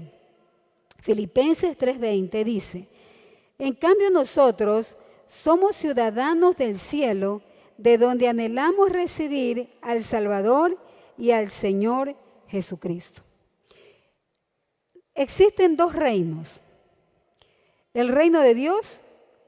[0.99, 2.87] Filipenses 3:20 dice,
[3.57, 4.95] en cambio nosotros
[5.27, 7.41] somos ciudadanos del cielo,
[7.77, 10.77] de donde anhelamos recibir al Salvador
[11.17, 12.15] y al Señor
[12.47, 13.21] Jesucristo.
[15.15, 16.61] Existen dos reinos,
[17.93, 19.01] el reino de Dios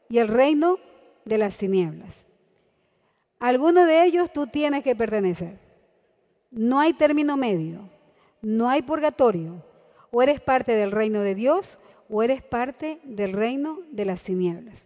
[0.10, 0.78] y el reino
[1.26, 2.26] de las tinieblas.
[3.40, 5.60] alguno de ellos tú tienes que pertenecer.
[6.50, 7.90] No hay término medio,
[8.42, 9.64] no hay purgatorio.
[10.12, 11.78] O eres parte del reino de Dios
[12.10, 14.86] o eres parte del reino de las tinieblas.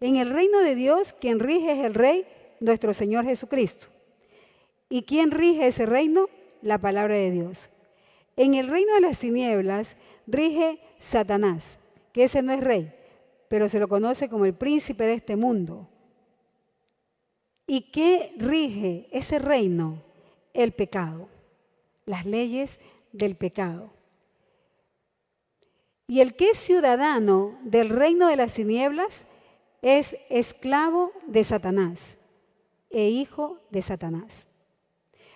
[0.00, 2.26] En el reino de Dios, quien rige es el Rey,
[2.60, 3.86] nuestro Señor Jesucristo.
[4.88, 6.28] ¿Y quién rige ese reino?
[6.62, 7.68] La palabra de Dios.
[8.36, 11.78] En el reino de las tinieblas rige Satanás,
[12.12, 12.92] que ese no es rey,
[13.48, 15.88] pero se lo conoce como el príncipe de este mundo.
[17.66, 20.02] ¿Y qué rige ese reino?
[20.54, 21.28] El pecado,
[22.06, 22.78] las leyes
[23.12, 23.97] del pecado.
[26.08, 29.26] Y el que es ciudadano del reino de las tinieblas
[29.82, 32.16] es esclavo de Satanás
[32.90, 34.48] e hijo de Satanás.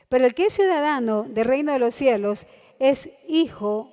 [0.08, 2.46] Pero el que es ciudadano del reino de los cielos
[2.78, 3.92] es hijo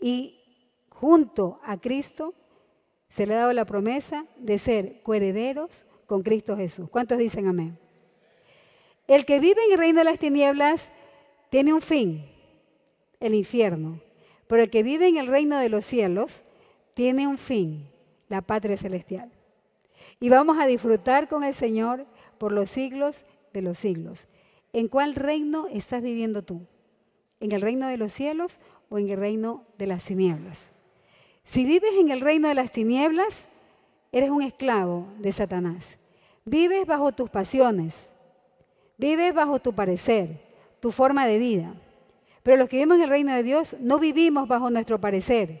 [0.00, 0.40] y
[0.88, 2.32] junto a Cristo
[3.08, 6.88] se le ha dado la promesa de ser coherederos con Cristo Jesús.
[6.90, 7.76] ¿Cuántos dicen amén?
[9.08, 10.90] El que vive en el reino de las tinieblas
[11.50, 12.24] tiene un fin,
[13.18, 14.00] el infierno.
[14.48, 16.42] Pero el que vive en el reino de los cielos
[16.94, 17.86] tiene un fin,
[18.28, 19.30] la patria celestial.
[20.20, 22.06] Y vamos a disfrutar con el Señor
[22.38, 24.26] por los siglos de los siglos.
[24.72, 26.62] ¿En cuál reino estás viviendo tú?
[27.40, 28.58] ¿En el reino de los cielos
[28.90, 30.70] o en el reino de las tinieblas?
[31.44, 33.46] Si vives en el reino de las tinieblas,
[34.12, 35.98] eres un esclavo de Satanás.
[36.44, 38.10] Vives bajo tus pasiones,
[38.96, 40.40] vives bajo tu parecer,
[40.80, 41.74] tu forma de vida.
[42.48, 45.60] Pero los que vivimos en el reino de Dios no vivimos bajo nuestro parecer,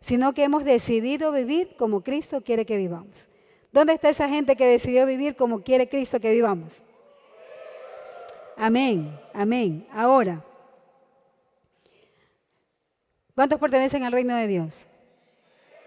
[0.00, 3.28] sino que hemos decidido vivir como Cristo quiere que vivamos.
[3.72, 6.84] ¿Dónde está esa gente que decidió vivir como quiere Cristo que vivamos?
[8.56, 9.84] Amén, amén.
[9.92, 10.44] Ahora,
[13.34, 14.86] ¿cuántos pertenecen al reino de Dios?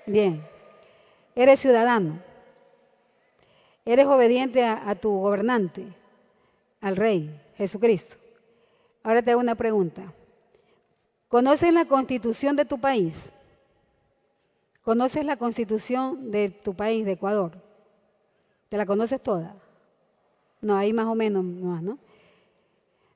[0.06, 0.44] Bien,
[1.34, 2.20] eres ciudadano,
[3.86, 5.88] eres obediente a, a tu gobernante,
[6.82, 8.17] al rey, Jesucristo.
[9.02, 10.13] Ahora te hago una pregunta.
[11.32, 13.32] ¿Conoces la constitución de tu país?
[14.84, 17.54] ¿Conoces la constitución de tu país, de Ecuador?
[18.67, 19.56] ¿Te la conoces toda?
[20.60, 22.00] No, ahí más o menos más, ¿no?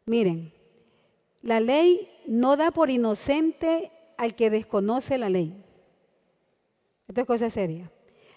[0.06, 0.54] Miren,
[1.42, 5.54] la ley no da por inocente al que desconoce la ley.
[7.10, 7.92] Esto es cosa seria.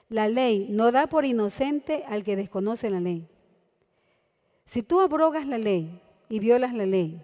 [0.09, 3.29] La ley no da por inocente al que desconoce la ley.
[4.67, 7.23] Si tú abrogas la ley y violas la ley,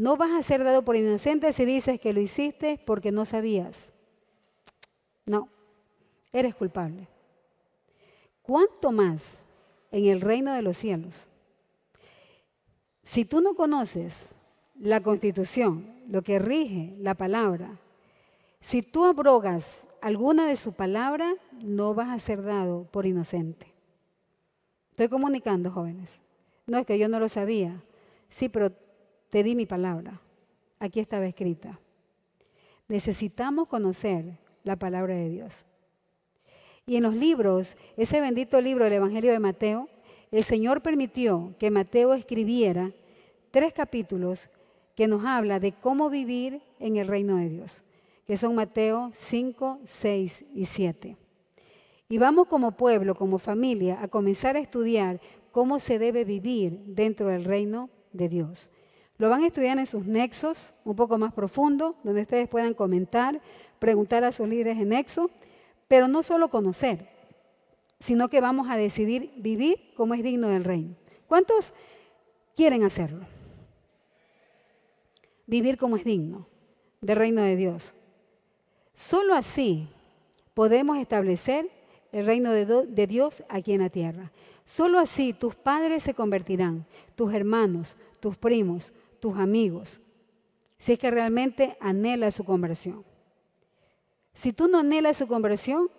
[0.00, 3.92] no vas a ser dado por inocente si dices que lo hiciste porque no sabías.
[5.26, 5.50] No,
[6.32, 7.06] eres culpable.
[8.40, 9.42] ¿Cuánto más
[9.92, 11.28] en el reino de los cielos?
[13.02, 14.34] Si tú no conoces
[14.74, 17.76] la constitución, lo que rige la palabra,
[18.58, 23.66] si tú abrogas alguna de su palabra, no vas a ser dado por inocente.
[24.92, 26.22] Estoy comunicando, jóvenes.
[26.66, 27.82] No es que yo no lo sabía.
[28.30, 28.72] Sí, pero
[29.30, 30.20] te di mi palabra.
[30.78, 31.78] Aquí estaba escrita.
[32.88, 35.64] Necesitamos conocer la palabra de Dios.
[36.86, 39.88] Y en los libros, ese bendito libro del Evangelio de Mateo,
[40.32, 42.92] el Señor permitió que Mateo escribiera
[43.50, 44.48] tres capítulos
[44.96, 47.82] que nos habla de cómo vivir en el reino de Dios,
[48.26, 51.16] que son Mateo 5, 6 y 7.
[52.08, 55.20] Y vamos como pueblo, como familia, a comenzar a estudiar
[55.52, 58.68] cómo se debe vivir dentro del reino de Dios.
[59.20, 63.38] Lo van a estudiar en sus nexos, un poco más profundo, donde ustedes puedan comentar,
[63.78, 65.30] preguntar a sus líderes en nexo,
[65.88, 67.06] pero no solo conocer,
[67.98, 70.94] sino que vamos a decidir vivir como es digno del reino.
[71.28, 71.74] ¿Cuántos
[72.56, 73.26] quieren hacerlo?
[75.46, 76.46] Vivir como es digno
[77.02, 77.92] del reino de Dios.
[78.94, 79.86] Solo así
[80.54, 81.68] podemos establecer
[82.12, 84.32] el reino de, Dios aquí en la tierra.
[84.64, 90.00] Solo así tus padres se convertirán, tus hermanos, tus primos, tus amigos,
[90.78, 93.04] si es que realmente anhela su conversión.
[94.34, 95.90] Si tú no anhelas su conversión,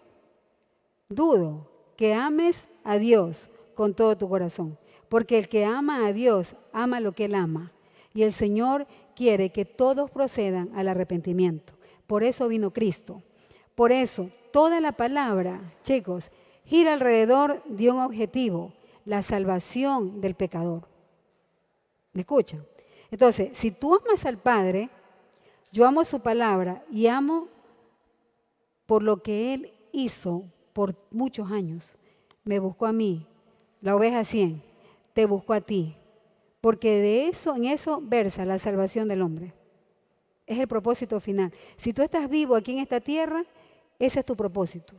[1.10, 4.78] dudo que ames a Dios con todo tu corazón,
[5.10, 7.72] porque el que ama a Dios ama lo que él ama,
[8.14, 11.74] y el Señor quiere que todos procedan al arrepentimiento.
[12.08, 13.22] Por eso vino Cristo.
[13.76, 16.32] Por eso toda la palabra, chicos,
[16.66, 18.74] gira alrededor de un objetivo,
[19.06, 20.88] la salvación del pecador.
[22.14, 22.66] ¿Me escuchan?
[23.12, 24.90] Entonces, si tú amas al Padre,
[25.72, 27.48] yo amo su palabra y amo
[28.86, 31.96] por lo que Él hizo por muchos años.
[32.44, 33.28] Me buscó a mí,
[33.82, 34.64] la oveja 100,
[35.14, 35.96] te buscó a ti.
[36.62, 39.54] Porque de eso, en eso versa la salvación del hombre.
[40.46, 41.54] Es el propósito final.
[41.76, 43.46] Si tú estás vivo aquí en esta tierra,
[44.00, 44.94] ese es tu propósito.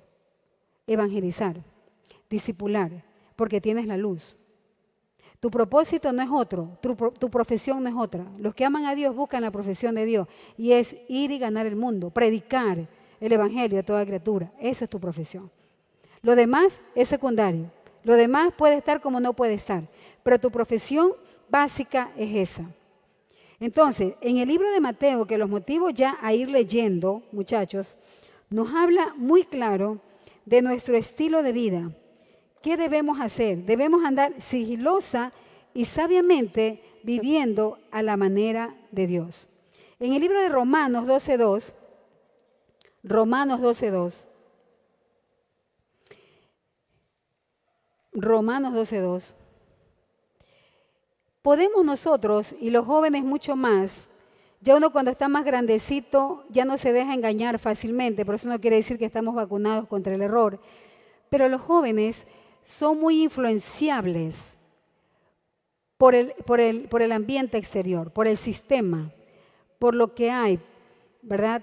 [0.86, 1.56] Evangelizar,
[2.28, 3.04] discipular,
[3.36, 4.36] porque tienes la luz.
[5.42, 8.24] Tu propósito no es otro, tu, profesión no es otra.
[8.38, 11.66] Los que aman a Dios buscan la profesión de Dios y es ir y ganar
[11.66, 12.86] el mundo, predicar
[13.20, 14.52] el Evangelio a toda criatura.
[14.60, 15.50] Esa es tu profesión.
[16.20, 17.72] Lo demás es secundario.
[18.04, 19.82] Lo demás puede estar como no puede estar.
[20.22, 21.10] Pero tu profesión
[21.48, 22.70] básica es esa.
[23.58, 27.96] Entonces, en el libro de Mateo, que los motivos ya a ir leyendo, muchachos,
[28.48, 29.98] nos habla muy claro
[30.46, 31.90] de nuestro estilo de vida
[32.62, 33.64] ¿Qué debemos hacer?
[33.64, 35.32] Debemos andar sigilosa
[35.74, 39.48] y sabiamente viviendo a la manera de Dios.
[39.98, 41.74] En el libro de Romanos 12.2,
[43.02, 44.14] Romanos 12.2,
[48.12, 49.34] Romanos 12.2,
[51.40, 54.06] podemos nosotros y los jóvenes mucho más,
[54.60, 58.60] ya uno cuando está más grandecito ya no se deja engañar fácilmente, por eso no
[58.60, 60.60] quiere decir que estamos vacunados contra el error,
[61.28, 62.26] pero los jóvenes
[62.64, 64.56] son muy influenciables
[65.96, 69.12] por el, por el, por el ambiente exterior, por el sistema,
[69.78, 70.58] por lo que hay,
[71.22, 71.62] ¿verdad?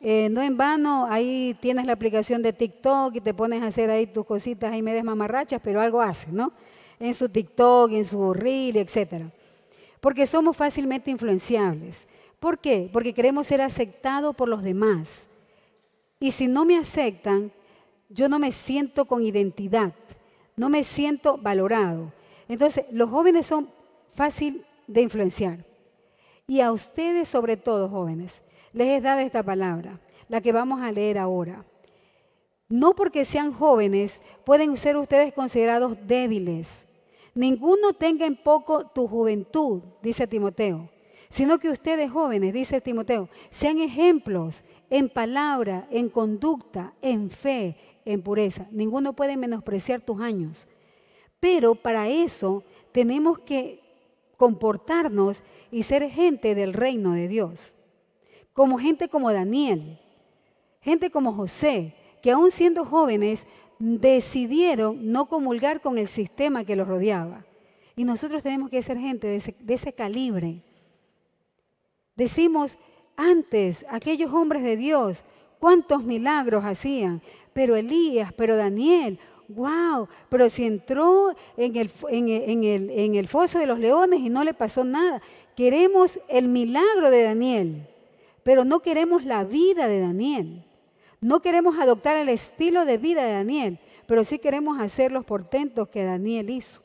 [0.00, 3.90] Eh, no en vano, ahí tienes la aplicación de TikTok y te pones a hacer
[3.90, 6.52] ahí tus cositas ahí medias mamarrachas, pero algo haces, ¿no?
[6.98, 9.26] En su TikTok, en su reel, etc.
[10.00, 12.06] Porque somos fácilmente influenciables.
[12.38, 12.90] ¿Por qué?
[12.92, 15.26] Porque queremos ser aceptados por los demás.
[16.18, 17.52] Y si no me aceptan,
[18.08, 19.92] yo no me siento con identidad
[20.56, 22.12] no me siento valorado.
[22.48, 23.68] Entonces, los jóvenes son
[24.12, 25.64] fácil de influenciar.
[26.46, 28.40] Y a ustedes, sobre todo jóvenes,
[28.72, 31.64] les he dado esta palabra, la que vamos a leer ahora.
[32.68, 36.84] No porque sean jóvenes pueden ser ustedes considerados débiles.
[37.34, 40.88] Ninguno tenga en poco tu juventud, dice Timoteo,
[41.30, 47.76] sino que ustedes jóvenes, dice Timoteo, sean ejemplos en palabra, en conducta, en fe,
[48.06, 48.66] en pureza.
[48.70, 50.66] Ninguno puede menospreciar tus años.
[51.38, 53.82] Pero para eso tenemos que
[54.38, 57.74] comportarnos y ser gente del reino de Dios.
[58.54, 60.00] Como gente como Daniel,
[60.80, 63.46] gente como José, que aún siendo jóvenes
[63.78, 67.44] decidieron no comulgar con el sistema que los rodeaba.
[67.94, 70.62] Y nosotros tenemos que ser gente de ese, calibre.
[72.14, 72.78] Decimos,
[73.16, 75.24] antes aquellos hombres de Dios,
[75.58, 77.22] cuántos milagros hacían,
[77.56, 83.78] pero Elías, pero Daniel, wow, pero si entró en el, en, el, foso de los
[83.78, 85.22] leones y no le pasó nada.
[85.56, 87.88] Queremos el milagro de Daniel,
[88.42, 90.66] pero no queremos la vida de Daniel.
[91.22, 95.88] No queremos adoptar el estilo de vida de Daniel, pero sí queremos hacer los portentos
[95.88, 96.82] que Daniel hizo.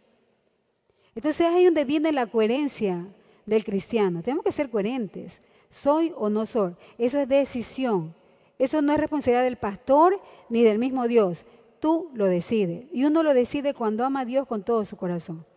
[1.15, 3.07] Entonces ahí es donde viene la coherencia
[3.45, 4.23] del cristiano.
[4.23, 5.41] Tenemos que ser coherentes.
[5.69, 6.77] Soy o no soy.
[6.97, 8.15] Eso es decisión.
[8.61, 11.47] Eso no es responsabilidad del pastor ni del mismo Dios.
[11.79, 12.85] Tú lo decides.
[12.93, 15.47] Y uno lo decide cuando ama a Dios con todo su corazón,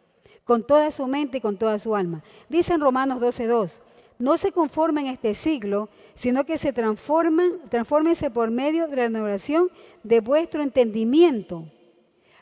[0.44, 2.22] con toda su mente y con toda su alma.
[2.48, 3.82] Dice en Romanos 12.2,
[4.18, 9.02] no se conformen en este siglo, sino que se transforman, transfórmense por medio de la
[9.02, 9.68] renovación
[10.02, 11.66] de vuestro entendimiento,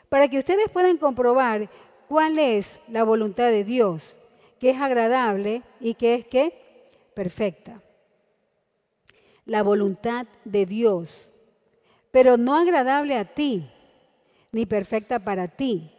[0.07, 1.69] para que ustedes puedan comprobar
[2.07, 4.17] cuál es la voluntad de Dios,
[4.61, 6.53] que es agradable y que es que
[7.15, 7.82] perfecta.
[9.45, 11.29] La voluntad de Dios,
[12.11, 13.69] pero no agradable a ti,
[14.51, 15.91] ni perfecta para ti,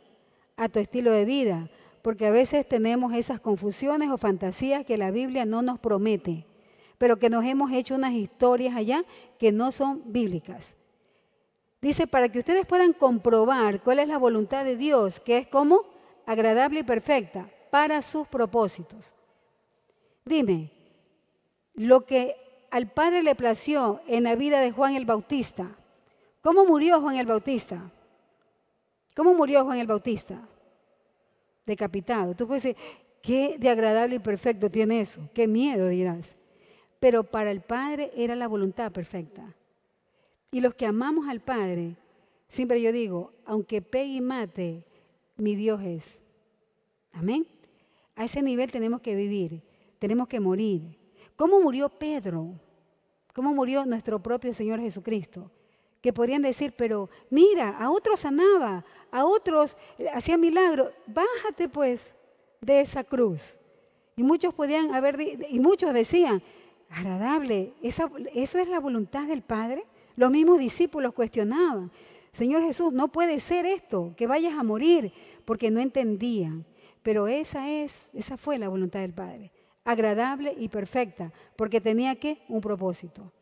[0.56, 1.68] a tu estilo de vida,
[2.02, 6.46] porque a veces tenemos esas confusiones o fantasías que la Biblia no nos promete,
[6.98, 9.04] pero que nos hemos hecho unas historias allá
[9.38, 10.76] que no son bíblicas.
[11.82, 15.82] Dice, para que ustedes puedan comprobar cuál es la voluntad de Dios, que es como
[16.24, 19.12] agradable y perfecta para sus propósitos.
[20.24, 20.70] Dime,
[21.74, 22.36] lo que
[22.74, 25.76] al Padre le plació en la vida de Juan el Bautista,
[26.40, 27.92] ¿cómo murió Juan el Bautista?
[29.14, 30.42] ¿Cómo murió Juan el Bautista?
[31.64, 32.34] Decapitado.
[32.34, 32.76] Tú puedes decir,
[33.22, 36.34] qué de agradable y perfecto tiene eso, qué miedo dirás.
[36.98, 39.54] Pero para el Padre era la voluntad perfecta.
[40.50, 41.94] Y los que amamos al Padre,
[42.48, 44.82] siempre yo digo, aunque pegue y mate,
[45.36, 46.20] mi Dios es.
[47.12, 47.46] Amén.
[48.16, 49.62] A ese nivel tenemos que vivir,
[50.00, 50.98] tenemos que morir.
[51.36, 52.63] ¿Cómo murió Pedro?
[53.34, 55.50] ¿Cómo murió nuestro propio Señor Jesucristo?
[56.00, 59.76] Que podrían decir, pero mira, a otros sanaba, a otros
[60.12, 60.92] hacía milagros.
[61.06, 62.14] Bájate pues
[62.60, 63.58] de esa cruz.
[64.16, 65.20] Y muchos podían haber,
[65.50, 66.42] y muchos decían,
[66.88, 69.84] agradable, ¿eso es la voluntad del Padre?
[70.14, 71.90] Los mismos discípulos cuestionaban,
[72.32, 75.12] Señor Jesús, no puede ser esto, que vayas a morir,
[75.44, 76.64] porque no entendían.
[77.02, 79.50] Pero esa es, esa fue la voluntad del Padre,
[79.84, 83.32] agradable y perfecta, porque tenía que un propósito.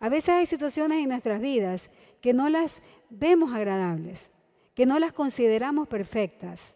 [0.00, 1.90] A veces hay situaciones en nuestras vidas
[2.20, 4.30] que no las vemos agradables,
[4.74, 6.74] que no las consideramos perfectas.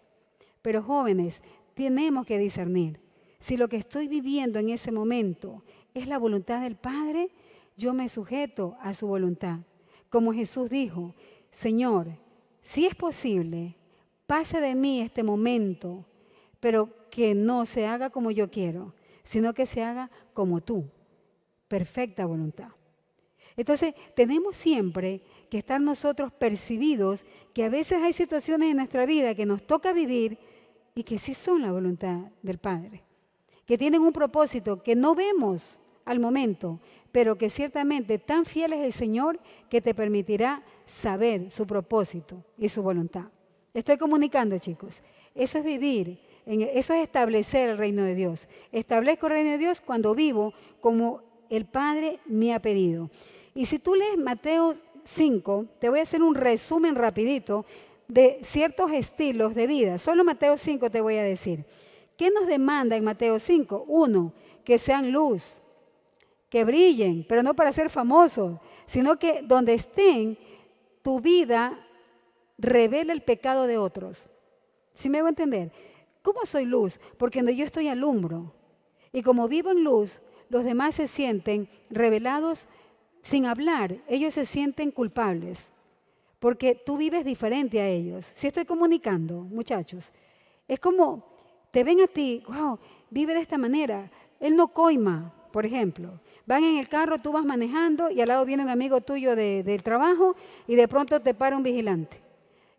[0.63, 1.43] Pero jóvenes,
[1.75, 3.01] tenemos que discernir
[3.41, 5.63] si lo que estoy viviendo en ese momento
[5.95, 7.31] es la voluntad del Padre,
[7.77, 9.61] yo me sujeto a su voluntad.
[10.11, 11.15] Como Jesús dijo,
[11.51, 12.09] Señor,
[12.63, 13.77] si es posible,
[14.27, 16.05] pase de mí este momento,
[16.59, 18.95] pero que no se haga como yo quiero,
[19.27, 20.89] sino que se haga como tú.
[21.69, 22.69] Perfecta voluntad.
[23.57, 29.35] Entonces, tenemos siempre que estar nosotros percibidos que a veces hay situaciones en nuestra vida
[29.35, 30.39] que nos toca vivir
[30.95, 33.03] y que sí son la voluntad del Padre,
[33.67, 36.81] que tienen un propósito que no vemos al momento,
[37.13, 42.69] pero que ciertamente tan fiel es el Señor que te permitirá saber su propósito y
[42.69, 43.27] su voluntad.
[43.75, 45.03] Estoy comunicando, chicos.
[45.35, 48.49] Eso es vivir, eso es establecer el reino de Dios.
[48.73, 53.11] Establezco el reino de Dios cuando vivo como el Padre me ha pedido.
[53.55, 54.75] Y si tú lees Mateo
[55.05, 57.65] 5, te voy a hacer un resumen rapidito
[58.09, 59.99] de ciertos estilos de vida.
[59.99, 61.65] Solo Mateo 5 te voy a decir.
[62.17, 63.85] ¿Qué nos demanda en Mateo 5?
[63.89, 64.33] Uno,
[64.65, 65.63] que sean luz,
[66.49, 70.39] que brillen, pero no para ser famosos, sino que donde estén,
[71.03, 71.87] tu vida
[72.59, 74.29] revela el pecado de otros.
[74.95, 75.71] ¿Sí me hago entender?
[76.27, 76.99] ¿Cómo soy luz?
[77.19, 78.53] Porque cuando yo estoy alumbro.
[79.13, 82.67] Y como vivo en luz, los demás se sienten revelados
[83.23, 83.99] sin hablar.
[84.09, 85.71] Ellos se sienten culpables.
[86.41, 88.29] Porque tú vives diferente a ellos.
[88.35, 90.13] Si estoy comunicando, muchachos,
[90.67, 91.23] es como
[91.71, 94.11] te ven a ti, wow, vive de esta manera.
[94.41, 96.19] Él no coima, por ejemplo.
[96.45, 99.83] Van en el carro, tú vas manejando y al lado viene un amigo tuyo del
[99.85, 100.35] trabajo
[100.67, 102.21] y de pronto te para un vigilante.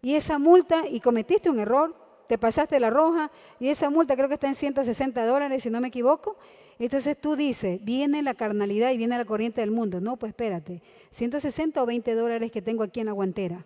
[0.01, 4.28] Y esa multa, y cometiste un error, te pasaste la roja y esa multa creo
[4.28, 6.38] que está en 160 dólares, si no me equivoco.
[6.80, 9.99] Entonces tú dices, viene la carnalidad y viene la corriente del mundo.
[9.99, 13.65] No, pues espérate, 160 o 20 dólares que tengo aquí en la guantera.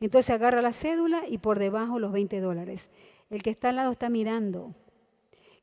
[0.00, 2.88] Entonces agarra la cédula y por debajo los 20 dólares.
[3.30, 4.74] El que está al lado está mirando.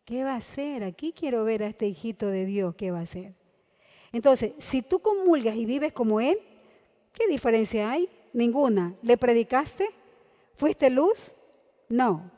[0.05, 0.84] ¿Qué va a hacer?
[0.84, 3.34] Aquí quiero ver a este hijito de Dios, ¿qué va a hacer?
[4.11, 6.38] Entonces, si tú comulgas y vives como Él,
[7.14, 8.09] ¿qué diferencia hay?
[8.34, 8.95] Ninguna.
[9.01, 9.88] ¿Le predicaste?
[10.55, 11.36] ¿Fuiste luz?
[11.89, 12.31] No.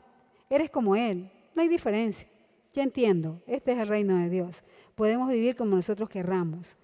[0.50, 1.30] Eres como Él.
[1.54, 2.28] No hay diferencia.
[2.72, 4.62] Ya entiendo, este es el reino de Dios.
[4.94, 6.76] Podemos vivir como nosotros querramos.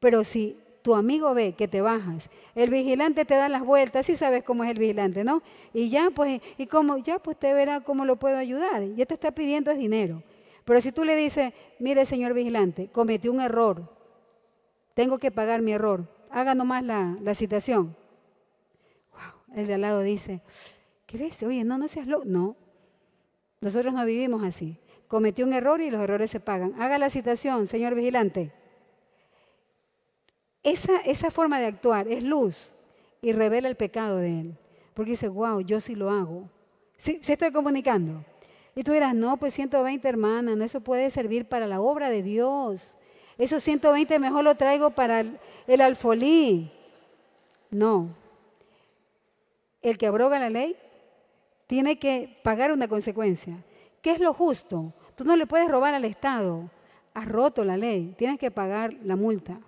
[0.00, 4.16] Pero si tu amigo ve que te bajas, el vigilante te da las vueltas, sí
[4.16, 5.42] sabes cómo es el vigilante, ¿no?
[5.74, 8.82] Y ya pues, y como, ya pues te verá cómo lo puedo ayudar.
[8.94, 10.22] Ya te está pidiendo es dinero.
[10.64, 13.92] Pero si tú le dices, mire señor vigilante, cometí un error,
[14.94, 16.08] tengo que pagar mi error.
[16.30, 17.94] Haga nomás la, la citación.
[19.12, 19.56] Wow.
[19.56, 20.40] El de al lado dice,
[21.06, 21.42] ¿qué ves?
[21.42, 22.24] Oye, no, no seas loco.
[22.26, 22.56] No.
[23.60, 24.78] Nosotros no vivimos así.
[25.08, 26.74] Cometió un error y los errores se pagan.
[26.80, 28.52] Haga la citación, señor vigilante.
[30.62, 32.72] Esa, esa forma de actuar es luz
[33.22, 34.58] y revela el pecado de él.
[34.94, 36.50] Porque dice, wow, yo sí lo hago.
[36.96, 38.24] Sí, se estoy comunicando.
[38.74, 42.22] Y tú dirás, no, pues 120 hermanas, no, eso puede servir para la obra de
[42.22, 42.94] Dios.
[43.38, 45.24] Esos 120 mejor lo traigo para
[45.66, 46.70] el alfolí.
[47.70, 48.08] No.
[49.82, 50.76] El que abroga la ley
[51.66, 53.64] tiene que pagar una consecuencia.
[54.02, 54.92] ¿Qué es lo justo?
[55.14, 56.70] Tú no le puedes robar al Estado.
[57.14, 59.60] Has roto la ley, tienes que pagar la multa.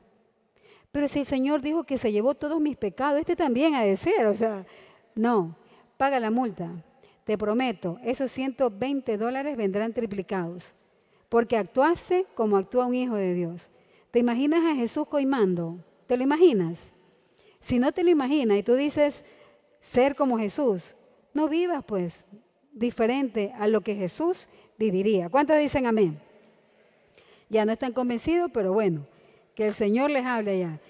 [0.92, 3.96] Pero si el Señor dijo que se llevó todos mis pecados, este también ha de
[3.96, 4.26] ser.
[4.26, 4.66] O sea,
[5.14, 5.56] no,
[5.96, 6.70] paga la multa.
[7.24, 10.74] Te prometo, esos 120 dólares vendrán triplicados.
[11.28, 13.70] Porque actuaste como actúa un hijo de Dios.
[14.10, 15.78] ¿Te imaginas a Jesús coimando?
[16.06, 16.94] ¿Te lo imaginas?
[17.60, 19.24] Si no te lo imaginas y tú dices
[19.80, 20.94] ser como Jesús,
[21.34, 22.24] no vivas pues
[22.72, 24.48] diferente a lo que Jesús
[24.78, 25.28] viviría.
[25.28, 26.20] ¿Cuántos dicen amén?
[27.48, 29.06] Ya no están convencidos, pero bueno,
[29.54, 30.80] que el Señor les hable ya.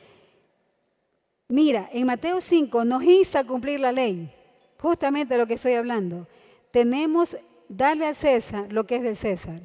[1.49, 4.31] Mira, en Mateo 5 nos insta a cumplir la ley,
[4.79, 6.27] justamente lo que estoy hablando.
[6.71, 7.37] Tenemos
[7.69, 9.63] darle al César lo que es del César.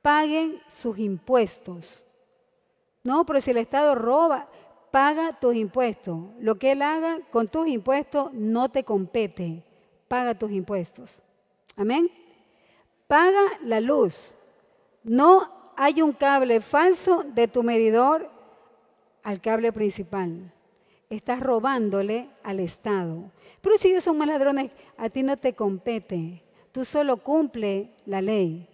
[0.00, 2.04] Paguen sus impuestos.
[3.04, 4.48] No, pero si el Estado roba,
[4.90, 6.18] paga tus impuestos.
[6.38, 9.64] Lo que él haga con tus impuestos no te compete.
[10.12, 11.22] Paga tus impuestos.
[11.74, 12.10] Amén.
[13.06, 14.34] Paga la luz.
[15.02, 18.28] No hay un cable falso de tu medidor
[19.22, 20.52] al cable principal.
[21.08, 23.30] Estás robándole al Estado.
[23.62, 26.42] Pero si ellos son más ladrones, a ti no te compete.
[26.72, 28.68] Tú solo cumple la ley.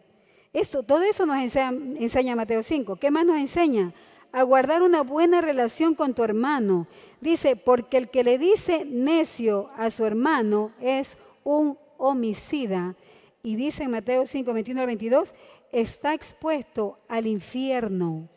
[0.88, 1.68] Todo eso nos enseña,
[2.00, 2.96] enseña Mateo 5.
[2.96, 3.94] ¿Qué más nos enseña?
[4.32, 6.86] a guardar una buena relación con tu hermano.
[7.20, 11.16] Dice, porque el que le dice necio a su hermano es
[11.48, 12.94] un homicida.
[13.42, 15.34] Y dice en Mateo 5, 21 al 22,
[15.72, 18.28] está expuesto al infierno.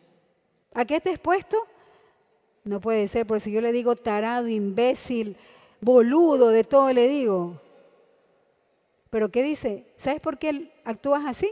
[0.73, 1.57] ¿A qué está expuesto?
[2.63, 5.35] No puede ser, por si yo le digo tarado, imbécil,
[5.81, 7.59] boludo, de todo le digo.
[9.09, 9.85] Pero ¿qué dice?
[9.97, 11.51] ¿Sabes por qué actúas así?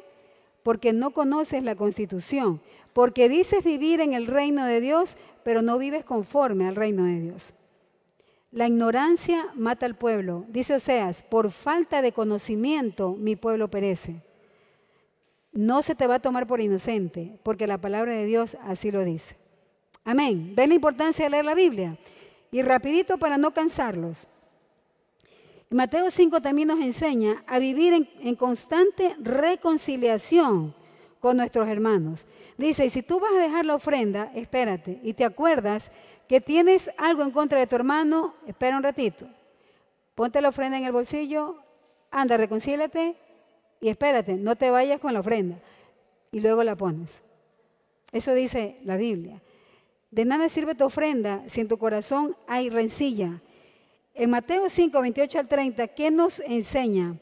[0.64, 2.62] Porque no conoces la constitución
[2.94, 7.20] porque dices vivir en el reino de Dios, pero no vives conforme al reino de
[7.20, 7.54] Dios.
[8.52, 10.46] La ignorancia mata al pueblo.
[10.50, 14.24] Dice Oseas, por falta de conocimiento mi pueblo perece.
[15.52, 19.04] No se te va a tomar por inocente, porque la palabra de Dios así lo
[19.04, 19.36] dice.
[20.04, 20.54] Amén.
[20.56, 21.98] ¿Ven la importancia de leer la Biblia?
[22.52, 24.28] Y rapidito para no cansarlos.
[25.70, 30.74] Mateo 5 también nos enseña a vivir en, en constante reconciliación
[31.20, 32.26] con nuestros hermanos.
[32.58, 35.92] Dice, y si tú vas a dejar la ofrenda, espérate, y te acuerdas
[36.30, 39.28] que tienes algo en contra de tu hermano, espera un ratito.
[40.16, 41.58] Ponte la ofrenda en el bolsillo,
[42.12, 43.18] anda, reconcílate
[43.82, 45.58] y espérate, no te vayas con la ofrenda.
[46.32, 47.24] Y luego la pones.
[48.14, 49.42] Eso dice la Biblia.
[50.12, 53.42] De nada sirve tu ofrenda si en tu corazón hay rencilla.
[54.14, 57.16] En Mateo 5, 28 al 30, ¿qué nos enseña?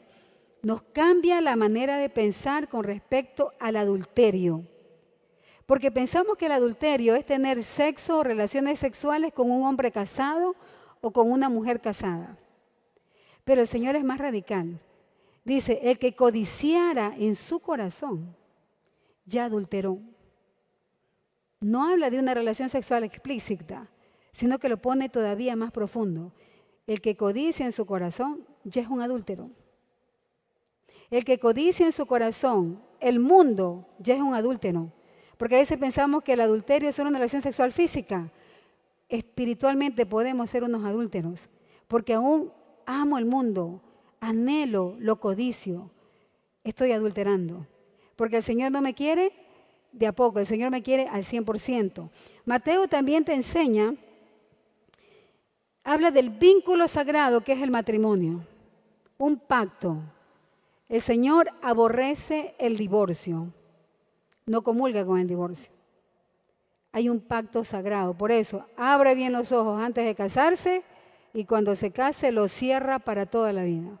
[0.62, 4.64] nos cambia la manera de pensar con respecto al adulterio.
[5.68, 10.56] Porque pensamos que el adulterio es tener sexo o relaciones sexuales con un hombre casado
[11.02, 12.38] o con una mujer casada.
[13.44, 14.80] Pero el Señor es más radical.
[15.44, 18.34] Dice, el que codiciara en su corazón,
[19.26, 19.98] ya adulteró.
[21.60, 23.90] No habla de una relación sexual explícita,
[24.32, 26.32] sino que lo pone todavía más profundo.
[26.86, 29.50] El que codicia en su corazón, ya es un adúltero.
[31.10, 34.94] El que codicia en su corazón el mundo ya es un adúltero.
[35.38, 38.30] Porque a veces pensamos que el adulterio es solo una relación sexual física.
[39.08, 41.48] Espiritualmente podemos ser unos adúlteros.
[41.86, 42.52] Porque aún
[42.84, 43.80] amo el mundo,
[44.20, 45.90] anhelo lo codicio.
[46.64, 47.66] Estoy adulterando.
[48.16, 49.32] Porque el Señor no me quiere
[49.92, 52.10] de a poco, el Señor me quiere al 100%.
[52.44, 53.94] Mateo también te enseña,
[55.84, 58.44] habla del vínculo sagrado que es el matrimonio.
[59.18, 59.98] Un pacto,
[60.88, 63.52] el Señor aborrece el divorcio,
[64.48, 65.72] no comulga con el divorcio.
[66.92, 70.82] Hay un pacto sagrado, por eso abre bien los ojos antes de casarse
[71.32, 74.00] y cuando se case lo cierra para toda la vida.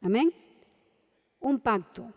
[0.00, 0.32] Amén.
[1.40, 2.12] Un pacto.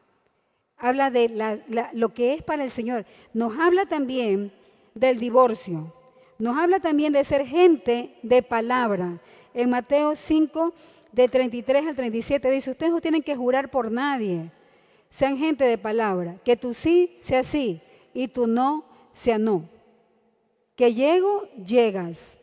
[0.78, 1.62] Habla de
[1.94, 3.06] lo que es para el Señor.
[3.34, 4.52] Nos habla también
[4.94, 5.94] del divorcio.
[6.40, 9.22] Nos habla también de ser gente de palabra.
[9.54, 10.74] En Mateo 5,
[11.16, 14.52] de 33 al 37 dice, ustedes no tienen que jurar por nadie,
[15.16, 17.82] sean gente de palabra, que tu sí sea sí
[18.14, 19.70] y tu no sea no.
[20.76, 22.38] Que llego, llegas.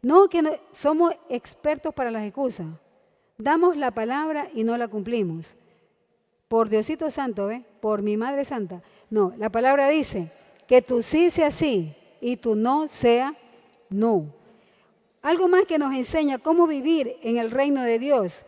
[0.00, 2.66] No que somos expertos para las excusas.
[3.36, 5.54] Damos la palabra y no la cumplimos.
[6.48, 7.62] por Diosito Santo, ¿eh?
[7.82, 8.82] por mi Madre Santa.
[9.10, 10.30] No, la palabra dice
[10.66, 13.34] que tu sí sea sí y tu no sea
[13.90, 14.32] no.
[15.20, 18.46] Algo más que nos enseña cómo vivir en el reino de Dios.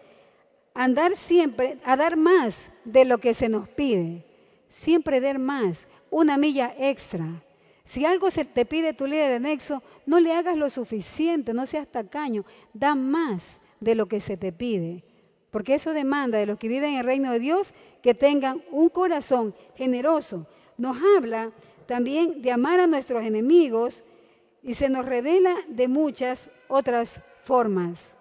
[0.73, 4.25] Andar siempre, a dar más de lo que se nos pide.
[4.71, 7.43] Siempre dar más, una milla extra.
[7.85, 11.67] Si algo se te pide tu líder en Nexo, no le hagas lo suficiente, no
[11.67, 15.05] seas tacaño, da más de lo que se te pide.
[15.51, 18.89] Porque eso demanda de los que viven en el reino de Dios que tengan un
[18.89, 20.47] corazón generoso.
[20.77, 21.53] Nos habla
[21.87, 24.03] también de amar a nuestros enemigos
[24.63, 28.15] y se nos revela de muchas otras formas.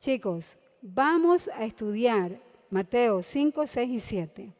[0.00, 2.40] Chicos, vamos a estudiar
[2.70, 4.52] Mateo 5, 6 y 7,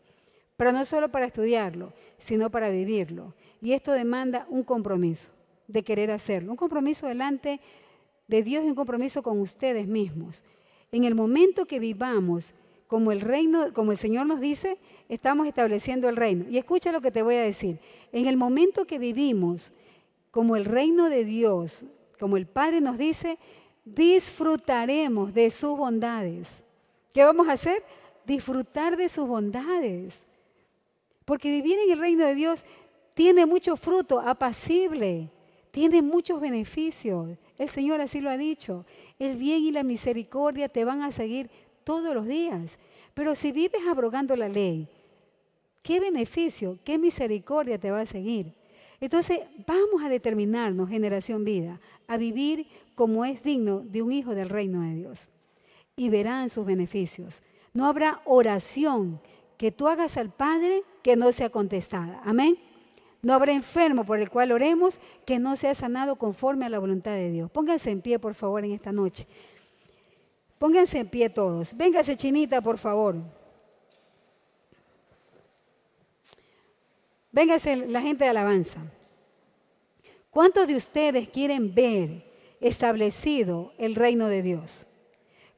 [0.56, 3.34] pero no solo para estudiarlo, sino para vivirlo.
[3.60, 5.30] Y esto demanda un compromiso
[5.66, 7.60] de querer hacerlo, un compromiso delante
[8.26, 10.42] de Dios y un compromiso con ustedes mismos.
[10.90, 12.54] En el momento que vivamos
[12.86, 14.78] como el reino, como el Señor nos dice,
[15.08, 16.46] estamos estableciendo el reino.
[16.48, 17.78] Y escucha lo que te voy a decir.
[18.12, 19.70] En el momento que vivimos
[20.30, 21.84] como el reino de Dios,
[22.18, 23.38] como el Padre nos dice,
[23.84, 26.64] disfrutaremos de sus bondades.
[27.12, 27.82] ¿Qué vamos a hacer?
[28.28, 30.22] Disfrutar de sus bondades.
[31.24, 32.62] Porque vivir en el reino de Dios
[33.14, 35.30] tiene mucho fruto apacible,
[35.70, 37.38] tiene muchos beneficios.
[37.56, 38.84] El Señor así lo ha dicho.
[39.18, 41.48] El bien y la misericordia te van a seguir
[41.84, 42.78] todos los días.
[43.14, 44.88] Pero si vives abrogando la ley,
[45.82, 48.52] ¿qué beneficio, qué misericordia te va a seguir?
[49.00, 54.50] Entonces vamos a determinarnos, generación vida, a vivir como es digno de un hijo del
[54.50, 55.28] reino de Dios.
[55.96, 57.42] Y verán sus beneficios.
[57.72, 59.20] No habrá oración
[59.56, 62.20] que tú hagas al Padre que no sea contestada.
[62.24, 62.58] Amén.
[63.20, 67.12] No habrá enfermo por el cual oremos que no sea sanado conforme a la voluntad
[67.12, 67.50] de Dios.
[67.50, 69.26] Pónganse en pie, por favor, en esta noche.
[70.58, 71.76] Pónganse en pie todos.
[71.76, 73.16] Véngase, chinita, por favor.
[77.30, 78.80] Véngase la gente de alabanza.
[80.30, 82.24] ¿Cuántos de ustedes quieren ver
[82.60, 84.87] establecido el reino de Dios?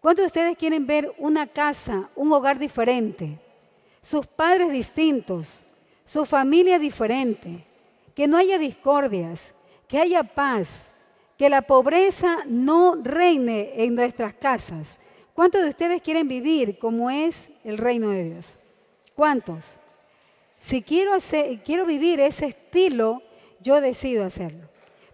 [0.00, 3.38] ¿Cuántos de ustedes quieren ver una casa, un hogar diferente?
[4.02, 5.60] Sus padres distintos,
[6.06, 7.66] su familia diferente,
[8.14, 9.52] que no haya discordias,
[9.86, 10.88] que haya paz,
[11.36, 14.98] que la pobreza no reine en nuestras casas.
[15.34, 18.58] ¿Cuántos de ustedes quieren vivir como es el reino de Dios?
[19.14, 19.76] ¿Cuántos?
[20.60, 23.22] Si quiero, hacer, quiero vivir ese estilo,
[23.60, 24.68] yo decido hacerlo.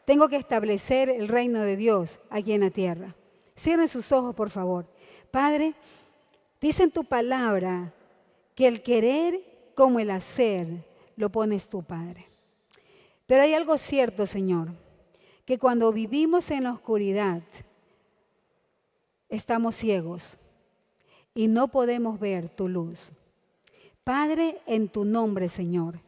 [0.04, 3.16] Tengo que establecer el reino de Dios aquí en la tierra.
[3.56, 4.86] Cierren sus ojos, por favor.
[5.30, 5.74] Padre,
[6.60, 7.92] dice en tu palabra
[8.54, 10.84] que el querer como el hacer
[11.16, 12.26] lo pones tú, Padre.
[13.26, 14.68] Pero hay algo cierto, Señor,
[15.44, 17.42] que cuando vivimos en la oscuridad,
[19.28, 20.38] estamos ciegos
[21.34, 23.12] y no podemos ver tu luz.
[24.04, 26.00] Padre, en tu nombre, Señor,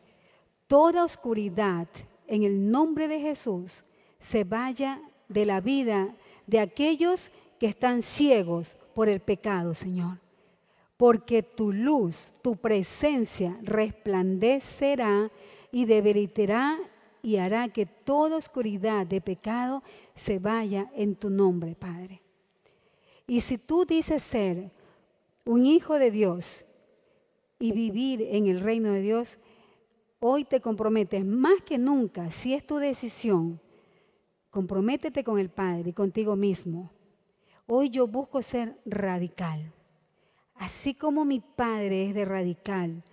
[0.67, 1.89] toda oscuridad
[2.27, 3.85] en el nombre de Jesús
[4.21, 6.15] se vaya de la vida
[6.49, 7.31] de aquellos
[7.61, 10.19] que están ciegos por el pecado, Señor
[10.99, 15.31] porque tu luz, tu presencia resplandecerá
[15.71, 16.77] y debilitará
[17.23, 19.83] y hará que toda oscuridad de pecado
[20.17, 22.21] se vaya en tu nombre, Padre.
[23.29, 24.73] Y si tú dices ser
[25.45, 26.65] un hijo de Dios
[27.61, 29.39] y vivir en el reino de Dios,
[30.19, 33.61] hoy te comprometes más que nunca, si es tu decisión,
[34.51, 36.91] comprométete con el Padre y contigo mismo.
[37.67, 39.73] Hoy yo busco ser radical.
[40.55, 43.05] Así como mi padre es de radical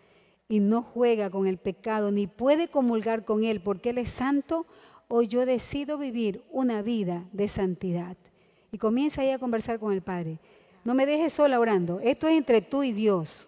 [0.47, 4.65] y no juega con el pecado ni puede comulgar con él porque él es santo,
[5.07, 8.17] hoy yo decido vivir una vida de santidad.
[8.71, 10.39] Y comienza ahí a conversar con el Padre.
[10.83, 11.99] No me dejes sola orando.
[11.99, 13.47] Esto es entre tú y Dios.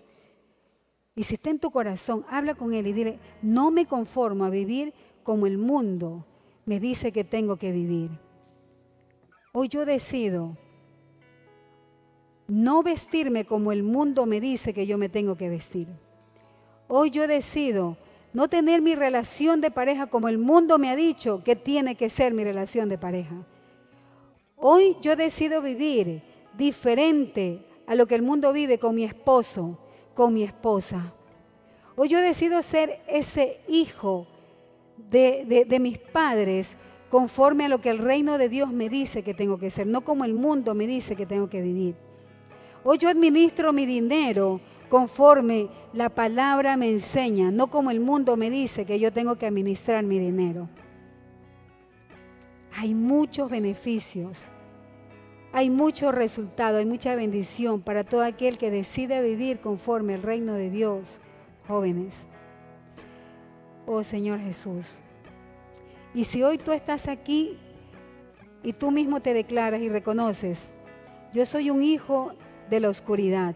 [1.16, 4.50] Y si está en tu corazón, habla con Él y dile, no me conformo a
[4.50, 6.26] vivir como el mundo
[6.68, 8.12] me dice que tengo que vivir.
[9.54, 10.58] Hoy yo decido
[12.48, 15.88] no vestirme como el mundo me dice que yo me tengo que vestir.
[16.90, 17.98] Hoy yo decido
[18.34, 22.10] no tener mi relación de pareja como el mundo me ha dicho que tiene que
[22.10, 23.36] ser mi relación de pareja.
[24.58, 26.22] Hoy yo decido vivir
[26.58, 29.80] diferente a lo que el mundo vive con mi esposo,
[30.14, 31.14] con mi esposa.
[31.96, 34.28] Hoy yo decido ser ese hijo
[35.10, 36.76] de, de, mis padres
[37.10, 40.02] conforme a lo que el reino de Dios me dice que tengo que ser, no
[40.02, 41.96] como el mundo me dice que tengo que vivir.
[42.84, 48.50] Hoy yo administro mi dinero conforme la palabra me enseña, no como el mundo me
[48.50, 50.70] dice que yo tengo que administrar mi dinero.
[52.74, 54.50] Hay muchos beneficios
[55.58, 60.54] hay mucho resultado, hay mucha bendición para todo aquel que decide vivir conforme al reino
[60.54, 61.20] de Dios,
[61.68, 62.28] jóvenes.
[63.90, 65.00] Oh Señor Jesús.
[66.14, 67.58] Y si hoy tú estás aquí
[68.62, 70.72] y tú mismo te declaras y reconoces,
[71.34, 72.34] yo soy un hijo
[72.70, 73.56] de la oscuridad.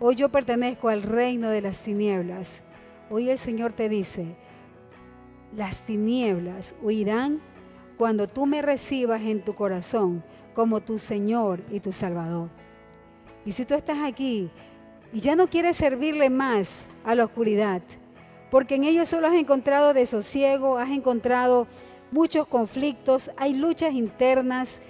[0.00, 2.62] Hoy yo pertenezco al reino de las tinieblas.
[3.10, 4.36] Hoy el Señor te dice,
[5.54, 7.42] las tinieblas huirán
[7.98, 10.24] cuando tú me recibas en tu corazón
[10.54, 12.48] como tu Señor y tu Salvador.
[13.44, 14.48] Y si tú estás aquí
[15.12, 17.82] y ya no quieres servirle más a la oscuridad,
[18.50, 21.66] porque en ellos solo has encontrado desosiego, has encontrado
[22.10, 24.80] muchos conflictos, hay luchas internas,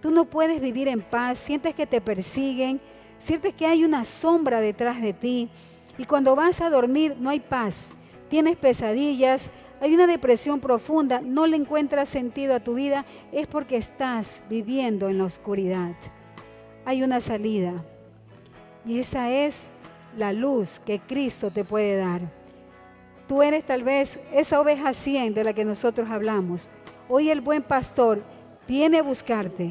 [0.00, 2.80] tú no puedes vivir en paz, sientes que te persiguen,
[3.18, 5.48] sientes que hay una sombra detrás de ti
[5.98, 7.86] y cuando vas a dormir no hay paz,
[8.28, 9.50] tienes pesadillas,
[9.80, 15.08] hay una depresión profunda, no le encuentras sentido a tu vida, es porque estás viviendo
[15.08, 15.94] en la oscuridad.
[16.84, 17.84] Hay una salida
[18.86, 19.60] y esa es
[20.16, 22.41] la luz que Cristo te puede dar.
[23.32, 26.68] Tú eres tal vez esa oveja 100 de la que nosotros hablamos.
[27.08, 28.22] Hoy el buen pastor
[28.68, 29.70] viene a buscarte.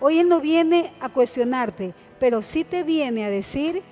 [0.00, 3.82] Hoy Él no viene a cuestionarte, pero sí te viene a decir,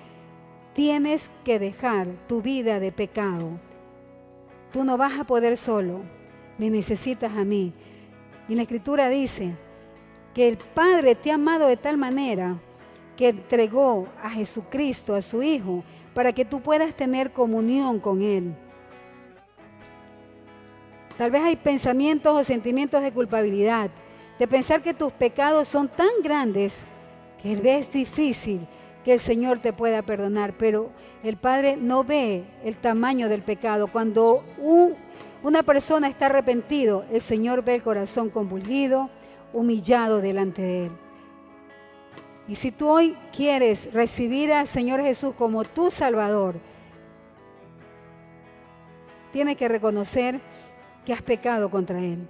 [0.73, 3.59] tienes que dejar tu vida de pecado
[4.73, 6.01] Tú no vas a poder solo,
[6.57, 7.73] me necesitas a mí.
[8.49, 9.53] Y la escritura dice
[10.33, 12.57] que el Padre te ha amado de tal manera
[13.15, 15.83] que entregó a Jesucristo, a su Hijo,
[16.15, 18.55] para que tú puedas tener comunión con Él.
[21.21, 23.91] Tal vez hay pensamientos o sentimientos de culpabilidad,
[24.39, 26.79] de pensar que tus pecados son tan grandes
[27.43, 28.61] que es difícil
[29.05, 30.89] que el Señor te pueda perdonar, pero
[31.23, 33.85] el Padre no ve el tamaño del pecado.
[33.85, 34.43] Cuando
[35.43, 39.11] una persona está arrepentido, el Señor ve el corazón convulgido,
[39.53, 40.91] humillado delante de Él.
[42.47, 46.55] Y si tú hoy quieres recibir al Señor Jesús como tu Salvador,
[49.31, 50.41] tienes que reconocer
[51.05, 52.27] que has pecado contra Él.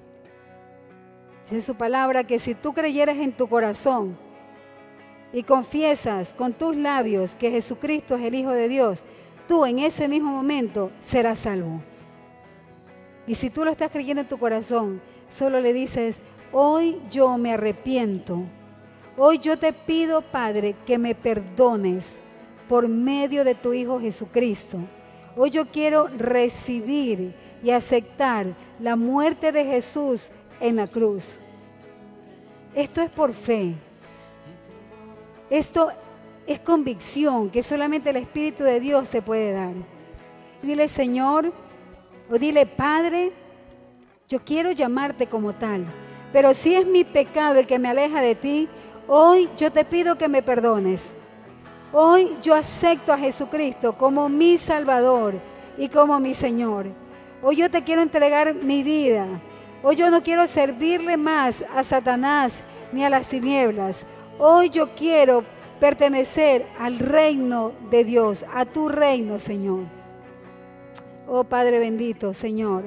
[1.50, 4.16] Dice su palabra que si tú creyeras en tu corazón,
[5.34, 9.04] y confiesas con tus labios que Jesucristo es el Hijo de Dios,
[9.48, 11.82] tú en ese mismo momento serás salvo.
[13.28, 16.18] Y si tú lo estás creyendo en tu corazón, solo le dices,
[16.52, 18.44] hoy yo me arrepiento.
[19.18, 22.16] Hoy yo te pido, Padre, que me perdones
[22.68, 24.78] por medio de tu Hijo Jesucristo.
[25.38, 28.48] Hoy yo quiero recibir y aceptar
[28.80, 31.38] la muerte de Jesús en la cruz.
[32.76, 33.74] Esto es por fe.
[35.50, 35.92] Esto
[36.48, 39.74] es convicción que solamente el Espíritu de Dios te puede dar.
[40.62, 41.52] Dile, Señor,
[42.30, 43.32] o dile, Padre,
[44.30, 45.86] yo quiero llamarte como tal,
[46.32, 48.70] pero si es mi pecado el que me aleja de ti,
[49.08, 51.14] hoy yo te pido que me perdones.
[51.92, 55.34] Hoy yo acepto a Jesucristo como mi Salvador
[55.78, 56.86] y como mi Señor.
[57.44, 59.26] Hoy yo te quiero entregar mi vida.
[59.82, 62.62] Hoy yo no quiero servirle más a Satanás
[62.92, 64.06] ni a las tinieblas.
[64.38, 65.44] Hoy yo quiero
[65.80, 69.86] pertenecer al reino de Dios, a tu reino, Señor.
[71.28, 72.84] Oh Padre bendito, Señor.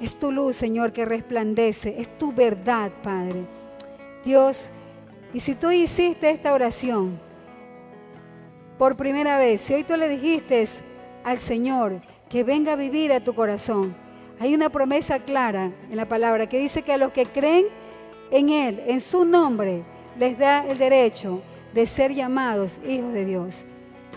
[0.00, 2.00] Es tu luz, Señor, que resplandece.
[2.00, 3.44] Es tu verdad, Padre.
[4.24, 4.66] Dios,
[5.32, 7.20] y si tú hiciste esta oración
[8.78, 10.66] por primera vez, si hoy tú le dijiste
[11.22, 12.00] al Señor
[12.32, 13.94] que venga a vivir a tu corazón,
[14.40, 17.66] hay una promesa clara en la palabra que dice que a los que creen
[18.30, 19.82] en Él, en su nombre,
[20.18, 21.42] les da el derecho
[21.74, 23.64] de ser llamados hijos de Dios.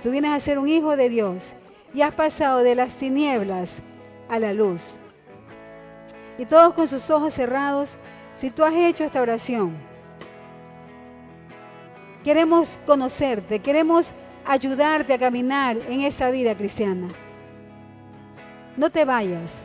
[0.01, 1.51] Tú vienes a ser un hijo de Dios
[1.93, 3.79] y has pasado de las tinieblas
[4.29, 4.93] a la luz.
[6.37, 7.97] Y todos con sus ojos cerrados,
[8.37, 9.73] si tú has hecho esta oración,
[12.23, 14.11] queremos conocerte, queremos
[14.45, 17.09] ayudarte a caminar en esa vida cristiana.
[18.77, 19.63] No te vayas.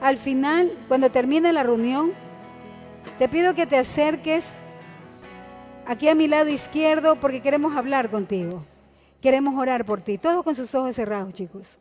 [0.00, 2.12] Al final, cuando termine la reunión,
[3.18, 4.54] te pido que te acerques
[5.86, 8.64] aquí a mi lado izquierdo porque queremos hablar contigo.
[9.20, 10.18] Queremos orar por ti.
[10.18, 11.78] Todos con sus ojos cerrados, chicos.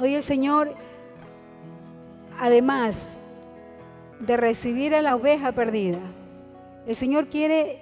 [0.00, 0.74] Hoy el Señor,
[2.38, 3.08] además
[4.20, 5.98] de recibir a la oveja perdida,
[6.86, 7.80] el Señor quiere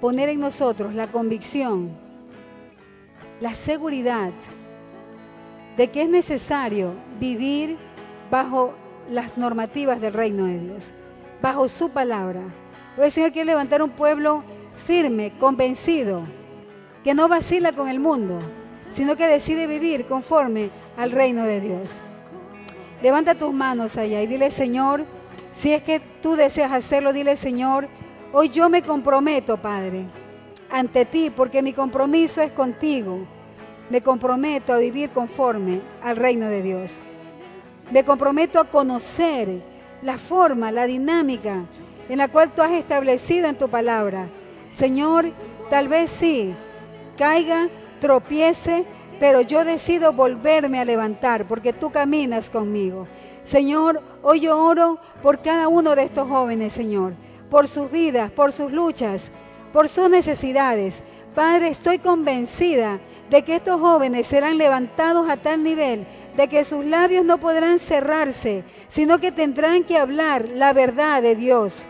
[0.00, 1.90] poner en nosotros la convicción,
[3.40, 4.30] la seguridad
[5.76, 7.76] de que es necesario vivir
[8.30, 8.74] bajo
[9.10, 10.90] las normativas del reino de Dios,
[11.42, 12.40] bajo su palabra
[12.96, 14.44] Hoy el Señor quiere levantar un pueblo
[14.86, 16.22] firme, convencido,
[17.02, 18.38] que no vacila con el mundo,
[18.92, 21.96] sino que decide vivir conforme al reino de Dios.
[23.02, 25.04] Levanta tus manos allá y dile, Señor,
[25.54, 27.86] Si es que tú deseas hacerlo, dile Señor,
[28.32, 30.04] hoy yo me comprometo, Padre,
[30.68, 33.20] ante ti, porque mi compromiso es contigo.
[33.90, 36.98] Me comprometo a vivir conforme al reino de Dios.
[37.90, 39.48] Me comprometo a conocer
[40.02, 41.64] la forma, la dinámica
[42.08, 44.26] en la cual tú has establecido en tu palabra.
[44.74, 45.26] Señor,
[45.70, 46.54] tal vez sí,
[47.16, 47.68] caiga,
[48.00, 48.84] tropiece,
[49.20, 53.06] pero yo decido volverme a levantar porque tú caminas conmigo.
[53.44, 57.14] Señor, hoy yo oro por cada uno de estos jóvenes, Señor,
[57.50, 59.30] por sus vidas, por sus luchas,
[59.72, 61.02] por sus necesidades.
[61.34, 66.06] Padre, estoy convencida de que estos jóvenes serán levantados a tal nivel
[66.36, 71.34] de que sus labios no podrán cerrarse, sino que tendrán que hablar la verdad de
[71.34, 71.84] Dios.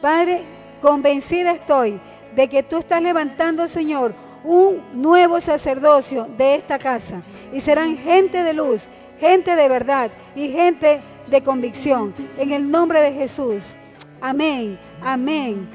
[0.00, 0.42] Padre,
[0.82, 2.00] convencida estoy
[2.34, 7.22] de que tú estás levantando, Señor, un nuevo sacerdocio de esta casa.
[7.52, 8.86] Y serán gente de luz,
[9.18, 12.14] gente de verdad y gente de convicción.
[12.38, 13.76] En el nombre de Jesús.
[14.20, 15.68] Amén, amén,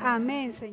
[0.00, 0.72] amén, Señor.